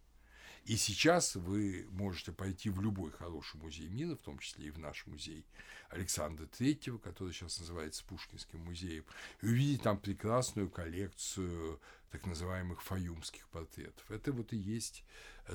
[0.66, 4.80] И сейчас вы можете пойти в любой хороший музей мира, в том числе и в
[4.80, 5.46] наш музей
[5.90, 9.06] Александра Третьего, который сейчас называется Пушкинским музеем,
[9.42, 11.80] и увидеть там прекрасную коллекцию
[12.12, 14.10] так называемых фаюмских портретов.
[14.10, 15.04] Это вот и есть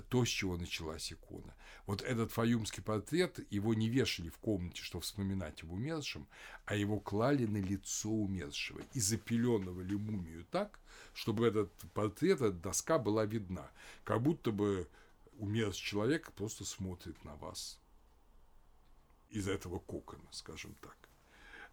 [0.09, 1.55] то, с чего началась икона.
[1.87, 6.29] Вот этот фаюмский портрет, его не вешали в комнате, чтобы вспоминать об умершем,
[6.67, 10.79] а его клали на лицо умершего и запеленывали мумию так,
[11.15, 13.71] чтобы этот портрет, эта доска была видна,
[14.05, 14.89] как будто бы
[15.39, 17.81] умерший человек просто смотрит на вас
[19.31, 20.97] из этого кокона, скажем так.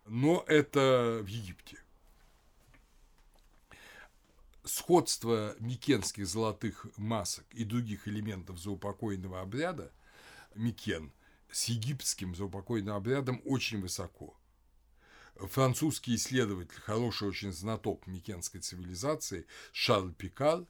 [0.06, 1.78] Но это в Египте.
[4.64, 9.92] Сходство микенских золотых масок и других элементов заупокойного обряда
[10.56, 11.12] Микен
[11.52, 14.36] с египетским заупокойным обрядом очень высоко.
[15.36, 20.66] Французский исследователь, хороший очень знаток микенской цивилизации Шарль Пикар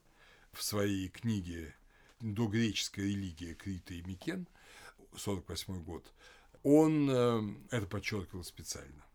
[0.51, 1.73] в своей книге
[2.19, 4.47] «Догреческая религия Крита и Микен»,
[5.15, 6.11] 48 год,
[6.67, 9.05] он э, это подчеркивал специально.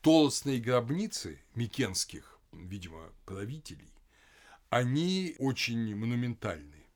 [0.00, 3.92] Толосные гробницы микенских, видимо, правителей,
[4.70, 6.86] они очень монументальные.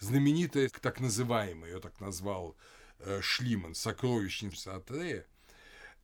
[0.00, 2.56] Знаменитая так называемая, ее так назвал
[2.98, 5.24] э, Шлиман, сокровищница Атрея,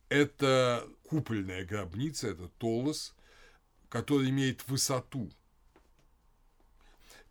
[0.07, 3.13] это купольная гробница, это толос,
[3.89, 5.29] который имеет высоту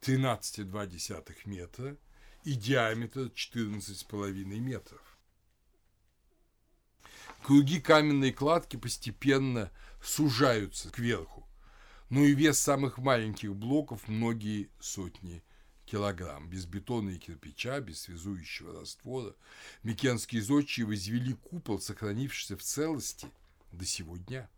[0.03, 1.97] 13,2 метра
[2.45, 5.01] и диаметр 14,5 метров.
[7.43, 9.71] Круги каменной кладки постепенно
[10.03, 11.47] сужаются кверху,
[12.11, 15.43] но и вес самых маленьких блоков многие сотни
[15.87, 16.49] килограмм.
[16.49, 19.35] Без бетона и кирпича, без связующего раствора
[19.83, 23.29] Микенские зодчие возвели купол, сохранившийся в целости
[23.73, 24.49] до сего дня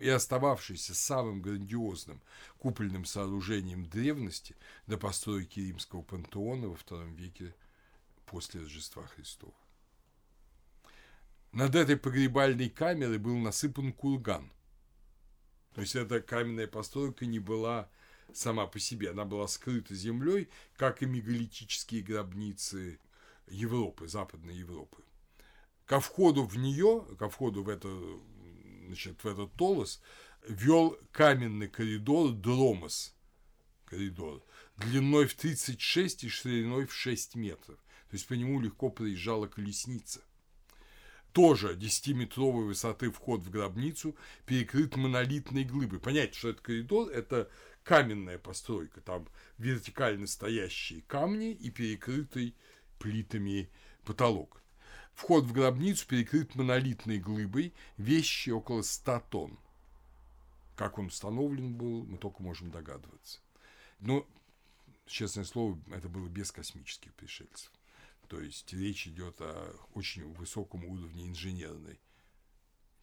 [0.00, 2.22] и остававшийся самым грандиозным
[2.58, 7.54] купольным сооружением древности до постройки римского пантеона во втором веке
[8.24, 9.54] после Рождества Христова.
[11.52, 14.50] Над этой погребальной камерой был насыпан курган.
[15.74, 17.90] То есть эта каменная постройка не была
[18.32, 22.98] сама по себе, она была скрыта землей, как и мегалитические гробницы
[23.48, 25.02] Европы, Западной Европы.
[25.84, 27.88] Ко входу в нее, ко входу в, это,
[28.94, 30.00] значит, в этот толос,
[30.48, 33.14] вел каменный коридор Дромос,
[33.84, 34.42] коридор,
[34.76, 37.78] длиной в 36 и шириной в 6 метров.
[38.10, 40.20] То есть по нему легко проезжала колесница.
[41.32, 44.16] Тоже 10-метровой высоты вход в гробницу
[44.46, 46.00] перекрыт монолитной глыбой.
[46.00, 47.48] Понять, что это коридор, это
[47.84, 49.28] каменная постройка, там
[49.58, 52.56] вертикально стоящие камни и перекрытый
[52.98, 53.70] плитами
[54.04, 54.59] потолок.
[55.20, 59.58] Вход в гробницу перекрыт монолитной глыбой, вещи около 100 тонн.
[60.76, 63.40] Как он установлен был, мы только можем догадываться.
[63.98, 64.26] Но,
[65.04, 67.70] честное слово, это было без космических пришельцев.
[68.28, 72.00] То есть речь идет о очень высоком уровне инженерной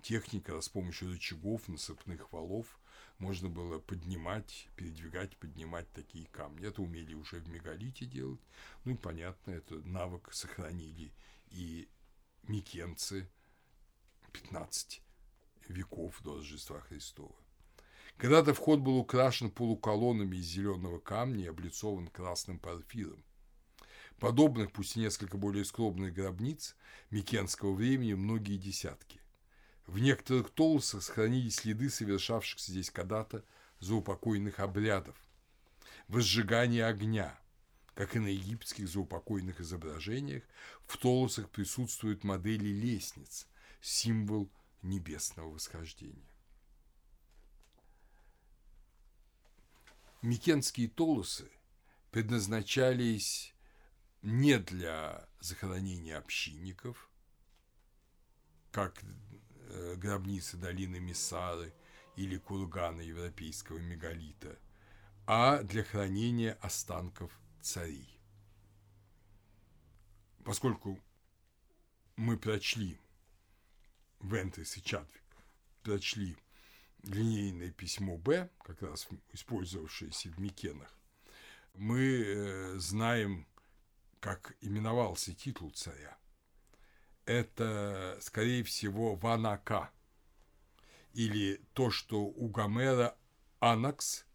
[0.02, 2.80] техники, с помощью рычагов, насыпных валов
[3.20, 6.68] можно было поднимать, передвигать, поднимать такие камни.
[6.68, 8.42] Это умели уже в мегалите делать.
[8.86, 11.14] Ну и понятно, это навык сохранили
[11.52, 11.88] и
[12.48, 13.30] микенцы
[14.32, 15.02] 15
[15.68, 17.36] веков до Рождества Христова.
[18.18, 23.24] Когда-то вход был украшен полуколоннами из зеленого камня и облицован красным парфиром.
[24.20, 26.76] Подобных, пусть и несколько более скромных гробниц
[27.12, 29.22] Микенского времени многие десятки.
[29.86, 33.44] В некоторых толсах сохранились следы совершавшихся здесь когда-то
[33.80, 35.16] заупокойных обрядов,
[36.08, 37.38] возжигания огня.
[37.98, 40.44] Как и на египетских заупокойных изображениях,
[40.86, 43.48] в толусах присутствуют модели лестниц,
[43.82, 44.52] символ
[44.84, 46.30] небесного восхождения.
[50.22, 51.50] Микенские толусы
[52.12, 53.56] предназначались
[54.22, 57.10] не для захоронения общинников,
[58.72, 59.02] как
[59.70, 61.74] э, гробницы долины Миссары
[62.16, 64.60] или курганы европейского мегалита,
[65.26, 67.32] а для хранения останков
[67.68, 68.08] царей.
[70.46, 71.00] Поскольку
[72.16, 72.98] мы прочли
[74.22, 75.24] Вентрис и Чатвик,
[75.84, 76.38] прочли
[77.04, 80.94] линейное письмо Б, как раз использовавшееся в Микенах,
[81.74, 83.46] мы э, знаем,
[84.22, 86.18] как именовался титул царя.
[87.26, 89.92] Это, скорее всего, Ванака,
[91.14, 93.18] или то, что у Гомера
[93.60, 94.26] Анакс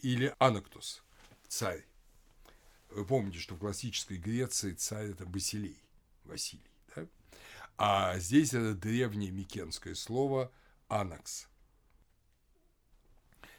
[0.00, 1.04] или Анактус,
[1.46, 1.89] царь.
[2.90, 5.80] Вы помните, что в классической Греции царь– это Басилей,
[6.24, 6.62] Василий.
[6.94, 7.06] Да?
[7.76, 10.52] А здесь это древнее микенское слово
[10.88, 11.46] «анакс».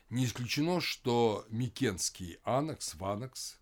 [0.09, 3.57] Не исключено, что микенский анакс, ванакс,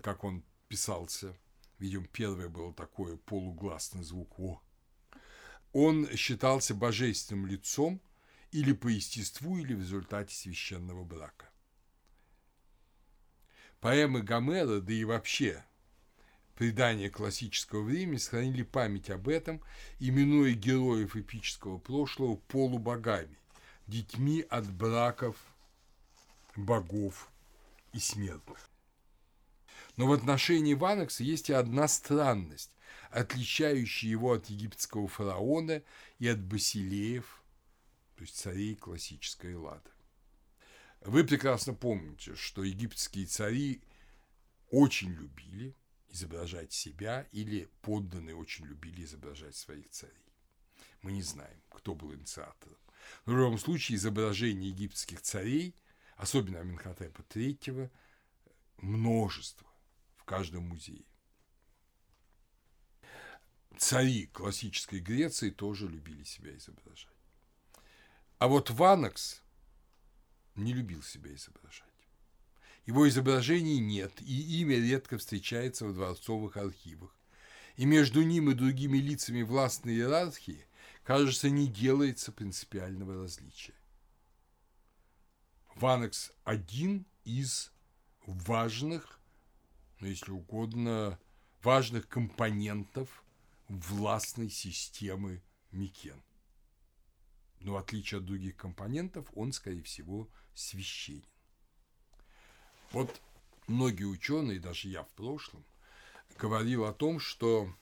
[0.00, 1.36] как он писался,
[1.78, 4.60] видим, первое было такое полугласный звук «о»,
[5.72, 8.00] он считался божественным лицом
[8.50, 11.50] или по естеству, или в результате священного брака.
[13.80, 15.64] Поэмы Гомера, да и вообще
[16.54, 19.62] предания классического времени сохранили память об этом,
[19.98, 23.38] именуя героев эпического прошлого полубогами,
[23.86, 25.36] детьми от браков–
[26.56, 27.30] богов
[27.92, 28.58] и смертных.
[29.96, 32.70] Но в отношении Ванекса есть и одна странность,
[33.10, 35.82] отличающая его от египетского фараона
[36.18, 37.42] и от басилеев,
[38.16, 39.90] то есть царей классической Эллады.
[41.06, 43.82] Вы прекрасно помните, что египетские цари
[44.70, 45.74] очень любили
[46.08, 50.12] изображать себя или подданные очень любили изображать своих царей.
[51.02, 52.76] Мы не знаем, кто был инициатором.
[53.24, 55.74] В любом случае изображение египетских царей–
[56.16, 57.90] особенно Аминхотепа III,
[58.78, 59.66] множество
[60.16, 61.04] в каждом музее.
[63.76, 67.12] Цари классической Греции тоже любили себя изображать.
[68.38, 69.42] А вот Ванакс
[70.56, 71.86] не любил себя изображать.
[72.86, 77.14] Его изображений нет, и имя редко встречается в дворцовых архивах.
[77.76, 80.66] И между ним и другими лицами властной иерархии,
[81.02, 83.74] кажется, не делается принципиального различия.
[85.74, 87.72] Ванекс один из
[88.24, 89.20] важных,
[90.00, 91.18] ну, если угодно,
[91.62, 93.24] важных компонентов
[93.68, 95.42] властной системы
[95.72, 96.22] Микен.
[97.60, 101.24] Но в отличие от других компонентов, он, скорее всего, священен.
[102.90, 103.20] Вот
[103.66, 105.64] многие ученые, даже я в прошлом,
[106.38, 107.72] говорил о том, что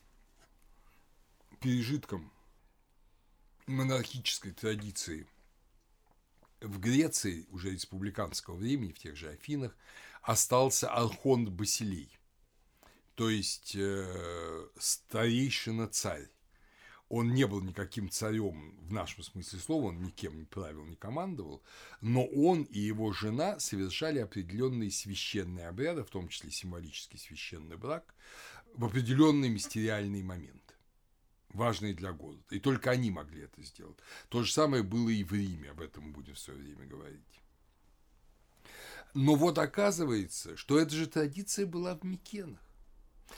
[1.60, 2.30] пережитком
[3.66, 5.26] монархической традиции
[6.60, 9.76] в Греции уже республиканского времени, в тех же Афинах,
[10.22, 12.10] остался архонт Басилей,
[13.14, 16.28] то есть э, старейшина царь.
[17.08, 21.62] Он не был никаким царем в нашем смысле слова, он никем не правил, не командовал,
[22.00, 28.14] но он и его жена совершали определенные священные обряды, в том числе символический священный брак,
[28.74, 30.74] в определенные мистериальные моменты,
[31.50, 32.42] важные для города.
[32.50, 33.98] И только они могли это сделать.
[34.28, 37.20] То же самое было и в Риме, об этом мы будем в свое время говорить.
[39.12, 42.63] Но вот оказывается, что эта же традиция была в Микенах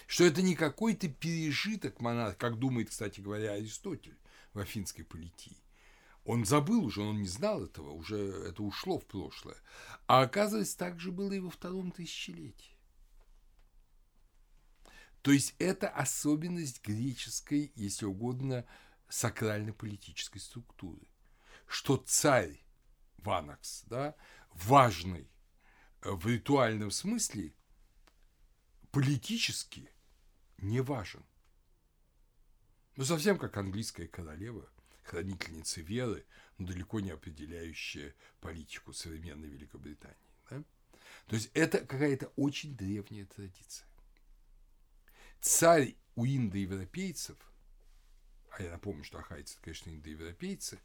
[0.07, 4.19] что это не какой-то пережиток монарха, как думает, кстати говоря, Аристотель
[4.53, 5.57] в афинской политии.
[6.25, 9.57] Он забыл уже, он не знал этого, уже это ушло в прошлое.
[10.07, 12.77] А оказывается, так же было и во втором тысячелетии.
[15.23, 18.65] То есть это особенность греческой, если угодно,
[19.09, 21.07] сакрально-политической структуры,
[21.67, 22.65] что царь
[23.19, 24.15] Ванакс, да,
[24.53, 25.31] важный
[26.03, 27.55] в ритуальном смысле,
[28.91, 29.91] политически
[30.59, 31.25] не важен.
[32.97, 34.69] Ну, совсем как английская королева,
[35.03, 36.25] хранительница веры,
[36.59, 40.17] но далеко не определяющая политику современной Великобритании.
[40.51, 40.65] Да?
[41.27, 43.87] То есть это какая-то очень древняя традиция.
[45.41, 47.37] Царь у индоевропейцев,
[48.51, 50.81] а я напомню, что ахайцы, конечно, индоевропейцы,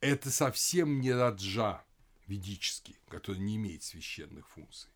[0.00, 1.84] это совсем не раджа
[2.26, 4.90] ведический, который не имеет священных функций.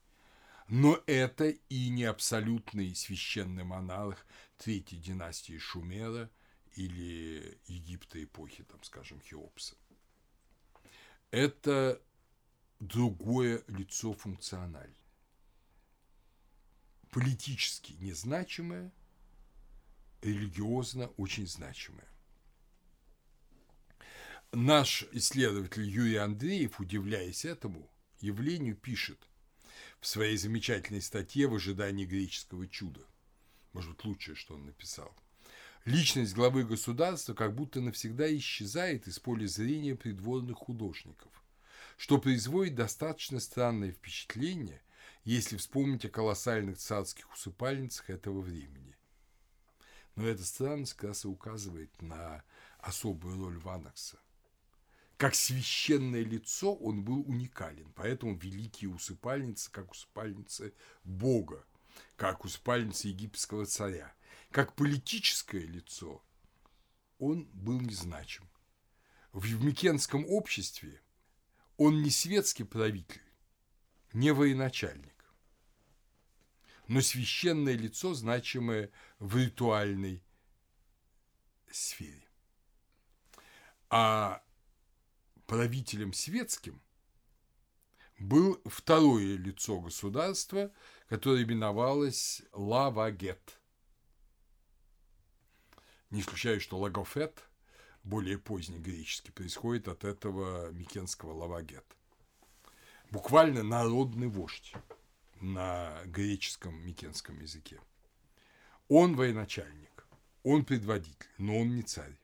[0.70, 4.24] Но это и не абсолютный священный монарх
[4.56, 6.30] третьей династии Шумера
[6.76, 9.74] или Египта эпохи, там, скажем, Хеопса.
[11.32, 12.00] Это
[12.78, 14.94] другое лицо функциональное.
[17.10, 18.92] Политически незначимое,
[20.22, 22.06] религиозно очень значимое.
[24.52, 27.90] Наш исследователь Юрий Андреев, удивляясь этому
[28.20, 29.26] явлению, пишет,
[30.00, 33.00] в своей замечательной статье «В ожидании греческого чуда».
[33.72, 35.14] Может быть, лучшее, что он написал.
[35.84, 41.32] Личность главы государства как будто навсегда исчезает из поля зрения придворных художников,
[41.96, 44.82] что производит достаточно странное впечатление,
[45.24, 48.96] если вспомнить о колоссальных царских усыпальницах этого времени.
[50.16, 52.42] Но эта странность как раз и указывает на
[52.78, 54.18] особую роль Ванакса–
[55.20, 60.72] как священное лицо он был уникален, поэтому великие усыпальницы, как усыпальницы
[61.04, 61.62] Бога,
[62.16, 64.14] как усыпальницы египетского царя,
[64.50, 66.24] как политическое лицо,
[67.18, 68.48] он был незначим.
[69.32, 71.02] В Микенском обществе
[71.76, 73.20] он не светский правитель,
[74.14, 75.34] не военачальник,
[76.88, 80.24] но священное лицо, значимое в ритуальной
[81.70, 82.24] сфере.
[83.90, 84.42] А
[85.50, 86.80] правителем светским
[88.20, 90.70] был второе лицо государства,
[91.08, 93.58] которое именовалось Лавагет.
[96.10, 97.42] Не исключаю, что Лагофет,
[98.04, 101.96] более поздний греческий, происходит от этого микенского Лавагет.
[103.10, 104.72] Буквально народный вождь
[105.40, 107.80] на греческом микенском языке.
[108.86, 110.06] Он военачальник,
[110.44, 112.19] он предводитель, но он не царь.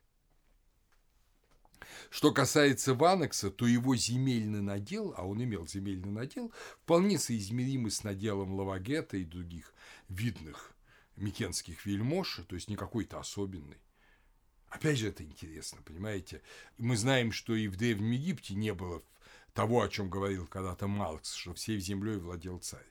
[2.11, 6.53] Что касается Ванекса, то его земельный надел, а он имел земельный надел,
[6.83, 9.73] вполне соизмеримый с наделом Лавагета и других
[10.09, 10.73] видных
[11.17, 13.79] микенских вельмож, то есть не какой-то особенный.
[14.69, 16.43] Опять же, это интересно, понимаете?
[16.77, 19.03] Мы знаем, что и в Древнем Египте не было
[19.55, 22.87] того, о чем говорил когда-то Маркс, что всей землей владел царь.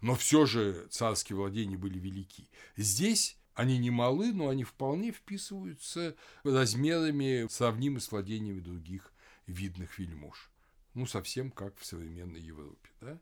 [0.00, 2.48] Но все же царские владения были велики.
[2.76, 9.12] Здесь они не малы, но они вполне вписываются размерами, сравнимы с владениями других
[9.46, 10.50] видных вельмож.
[10.94, 13.18] Ну, совсем как в современной Европе, да?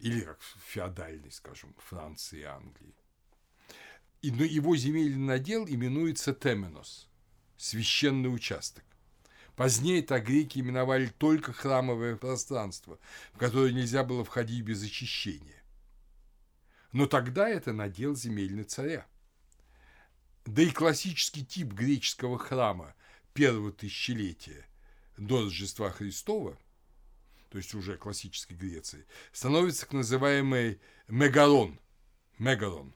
[0.00, 2.94] Или как в феодальной, скажем, Франции и Англии.
[4.20, 7.08] И, но его земельный надел именуется Теменос–
[7.56, 8.84] священный участок.
[9.56, 12.98] Позднее так греки именовали только храмовое пространство,
[13.32, 15.62] в которое нельзя было входить без очищения.
[16.92, 19.06] Но тогда это надел земельный царя–
[20.44, 22.94] да и классический тип греческого храма
[23.32, 24.66] первого тысячелетия
[25.16, 26.58] до Рождества Христова,
[27.48, 31.80] то есть уже классической Греции, становится так называемый мегалон.
[32.38, 32.94] Мегалон.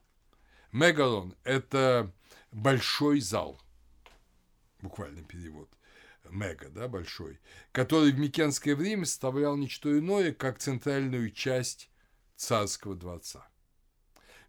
[0.72, 2.12] Мегалон– это
[2.52, 3.60] большой зал,
[4.80, 5.70] буквальный перевод,
[6.28, 7.40] мега, да, большой,
[7.72, 11.88] который в Микенское время составлял ничто иное, как центральную часть
[12.36, 13.48] царского дворца.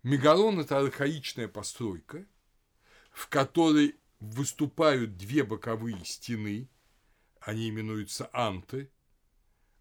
[0.04, 2.26] Мегалон– это архаичная постройка–
[3.20, 6.70] в которой выступают две боковые стены,
[7.42, 8.90] они именуются анты,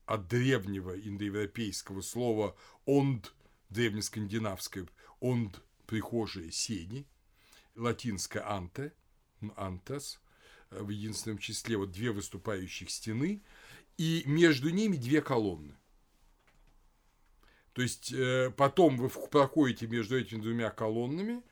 [0.07, 3.33] от древнего индоевропейского слова «онд»,
[3.71, 4.89] древнескандинавское
[5.21, 7.07] «онд»– прихожие сени,
[7.77, 8.93] латинское «анте»,
[9.55, 10.21] антес
[10.71, 13.41] в единственном числе, вот две выступающих стены,
[13.99, 15.77] и между ними две колонны.
[17.73, 21.45] То есть э, потом вы проходите между этими двумя колоннами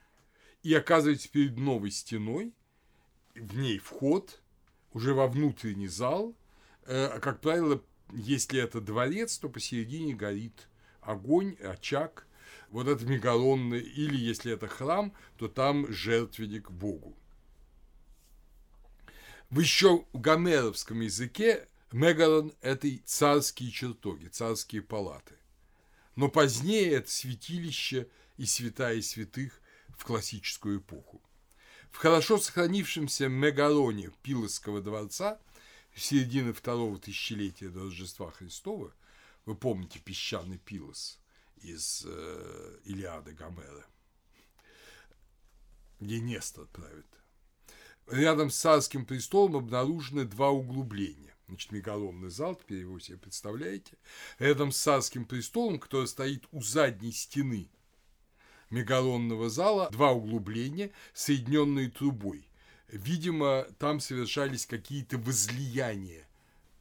[0.66, 2.52] и оказываетесь перед новой стеной,
[3.36, 4.42] в ней вход
[4.94, 6.34] уже во внутренний зал.
[6.86, 7.80] Э, как правило,
[8.12, 10.66] если это дворец, то посередине горит
[11.00, 12.26] огонь, очаг,
[12.70, 17.16] вот это мегалонный, или если это храм, то там жертвенник Богу.
[19.50, 25.36] В еще гомеровском языке мегалон– это царские чертоги, царские палаты.
[26.16, 29.60] Но позднее это святилище и святая святых
[29.96, 31.22] в классическую эпоху.
[31.90, 35.38] В хорошо сохранившемся мегалоне Пилосского дворца
[35.94, 38.92] середины второго тысячелетия до Рождества Христова,
[39.46, 41.18] вы помните песчаный Пилос
[41.62, 43.86] из э, Илиады Гомера,
[46.00, 47.06] где Нестор правит.
[48.06, 51.34] Рядом с царским престолом обнаружены два углубления.
[51.48, 53.96] Значит, мегалонный зал, теперь его себе представляете,
[54.38, 57.70] рядом с царским престолом, который стоит у задней стены
[58.70, 62.48] мегалонного зала, два углубления, соединенные трубой.
[62.88, 66.26] Видимо, там совершались какие-то возлияния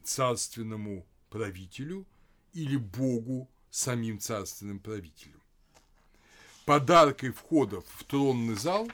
[0.03, 2.05] царственному правителю
[2.53, 5.41] или богу самим царственным правителем.
[6.65, 8.89] Подаркой входа в тронный зал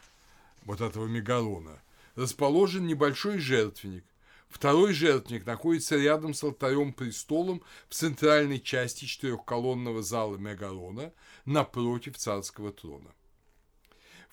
[0.63, 1.81] вот этого мегалона
[2.15, 4.03] расположен небольшой жертвенник,
[4.51, 11.13] Второй жертвенник находится рядом с алтарем-престолом в центральной части четырехколонного зала Мегалона
[11.45, 13.15] напротив царского трона.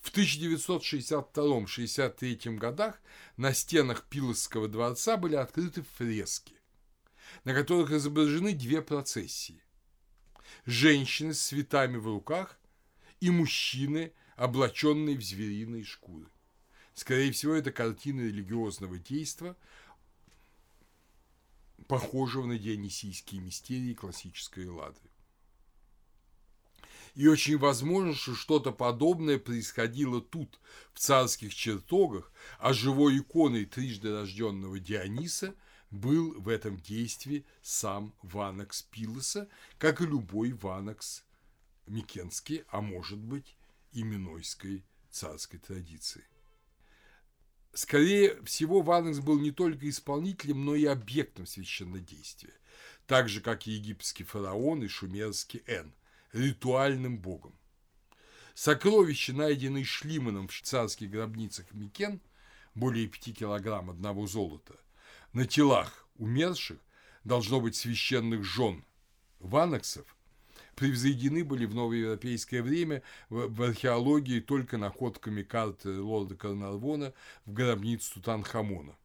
[0.00, 3.00] В 1962-63 годах
[3.36, 6.56] на стенах Пилосского дворца были открыты фрески,
[7.44, 9.62] на которых изображены две процессии.
[10.66, 12.58] Женщины с цветами в руках
[13.20, 16.26] и мужчины, облаченные в звериные шкуры.
[16.98, 19.54] Скорее всего, это картина религиозного действия,
[21.88, 25.00] похожего на дионисийские мистерии классической Эллады.
[27.14, 30.60] И очень возможно, что что-то подобное происходило тут,
[30.92, 35.54] в царских чертогах, а живой иконой трижды рожденного Диониса
[35.90, 39.48] был в этом действии сам Ванакс Пилоса,
[39.78, 41.24] как и любой Ванакс
[41.86, 43.56] Микенский, а может быть
[43.92, 46.24] и Минойской царской традиции.
[47.74, 52.54] Скорее всего, Ванекс был не только исполнителем, но и объектом священнодействия,
[53.06, 55.94] так же, как и египетский фараон и шумерский Эн,
[56.32, 57.58] ритуальным богом.
[58.54, 62.20] Сокровища, найденные Шлиманом в царских гробницах Микен,
[62.74, 64.74] более 5 килограмм одного золота,
[65.32, 66.78] на телах умерших
[67.22, 68.84] должно быть священных жен
[69.38, 70.16] ванаксов,
[70.78, 77.12] превзойдены были в новоевропейское время в, археологии только находками карты лорда Карнарвона
[77.44, 78.96] в гробницу Тутанхамона.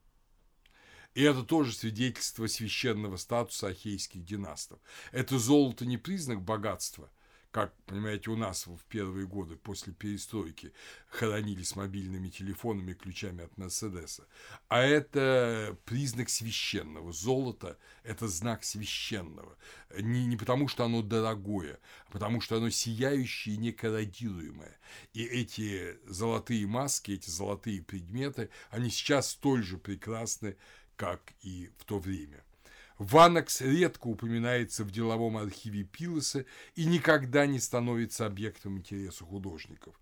[1.15, 4.79] И это тоже свидетельство священного статуса ахейских династов.
[5.11, 7.11] Это золото не признак богатства–
[7.53, 10.73] как, понимаете, у нас в первые годы после перестройки
[11.07, 14.25] хоронили с мобильными телефонами, ключами от Мерседеса.
[14.69, 17.13] А это признак священного.
[17.13, 19.55] Золото– это знак священного.
[19.95, 24.75] Не, не потому, что оно дорогое, а потому, что оно сияющее и некорродируемое.
[25.13, 30.57] И эти золотые маски, эти золотые предметы, они сейчас столь же прекрасны,
[30.95, 32.42] как и в то время.
[33.03, 39.99] Ванакс редко упоминается в деловом архиве Пилоса и никогда не становится объектом интереса художников.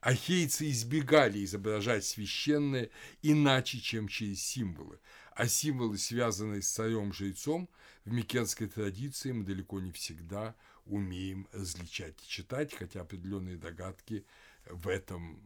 [0.00, 2.88] Ахейцы избегали изображать священное
[3.20, 4.98] иначе, чем через символы,
[5.36, 7.68] а символы, связанные с царем-жрецом,
[8.06, 10.56] в микенской традиции мы далеко не всегда
[10.86, 14.24] умеем различать и читать, хотя определенные догадки
[14.64, 15.38] в этом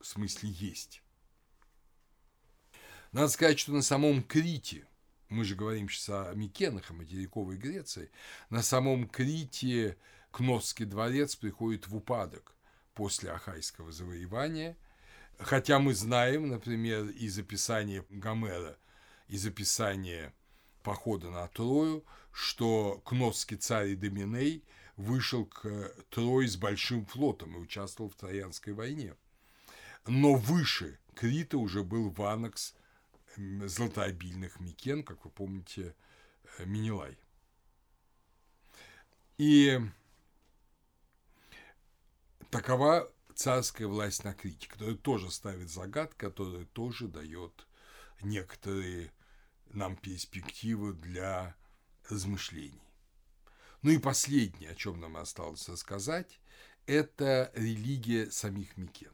[0.00, 1.02] смысле есть.
[3.12, 4.88] Надо сказать, что на самом Крите–
[5.32, 8.10] мы же говорим сейчас о Микенах, о материковой Греции,
[8.50, 9.96] на самом Крите
[10.30, 12.54] Кносский дворец приходит в упадок
[12.94, 14.76] после Ахайского завоевания,
[15.38, 18.76] хотя мы знаем, например, из описания Гомера,
[19.28, 20.32] из описания
[20.82, 24.64] похода на Трою, что Кносский царь Доминей
[24.96, 29.14] вышел к Трое с большим флотом и участвовал в Троянской войне.
[30.06, 32.74] Но выше Крита уже был Ванакс
[33.36, 35.94] золотообильных Микен, как вы помните,
[36.58, 37.18] э, Минилай.
[39.38, 39.80] И
[42.50, 47.66] такова царская власть на Крите, которая тоже ставит загад, которая тоже дает
[48.20, 49.12] некоторые
[49.70, 51.56] нам перспективы для
[52.08, 52.82] размышлений.
[53.80, 56.40] Ну и последнее, о чем нам осталось рассказать,
[56.86, 59.12] это религия самих Микен.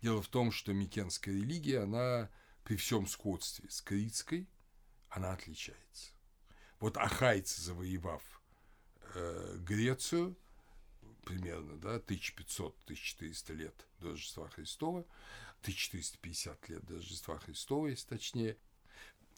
[0.00, 2.30] Дело в том, что микенская религия, она
[2.64, 4.48] при всем сходстве с критской,
[5.10, 6.12] она отличается.
[6.80, 8.22] Вот ахайцы, завоевав
[9.14, 10.36] э, Грецию,
[11.24, 15.00] примерно да, 1500-1400 лет до Рождества Христова,
[15.60, 18.56] 1450 лет до Рождества Христова, если точнее,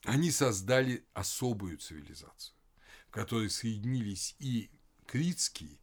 [0.05, 2.55] они создали особую цивилизацию,
[3.09, 4.71] в которой соединились и
[5.07, 5.79] критские,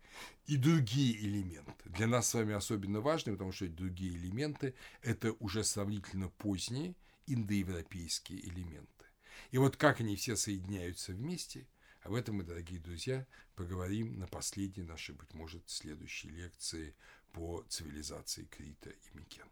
[0.45, 1.89] и другие элементы.
[1.89, 6.95] Для нас с вами особенно важны, потому что другие элементы– это уже сравнительно поздние
[7.27, 9.05] индоевропейские элементы.
[9.51, 11.67] И вот как они все соединяются вместе,
[12.01, 13.25] об этом мы, дорогие друзья,
[13.55, 16.95] поговорим на последней нашей, быть может, следующей лекции
[17.31, 19.49] по цивилизации Крита и Микена.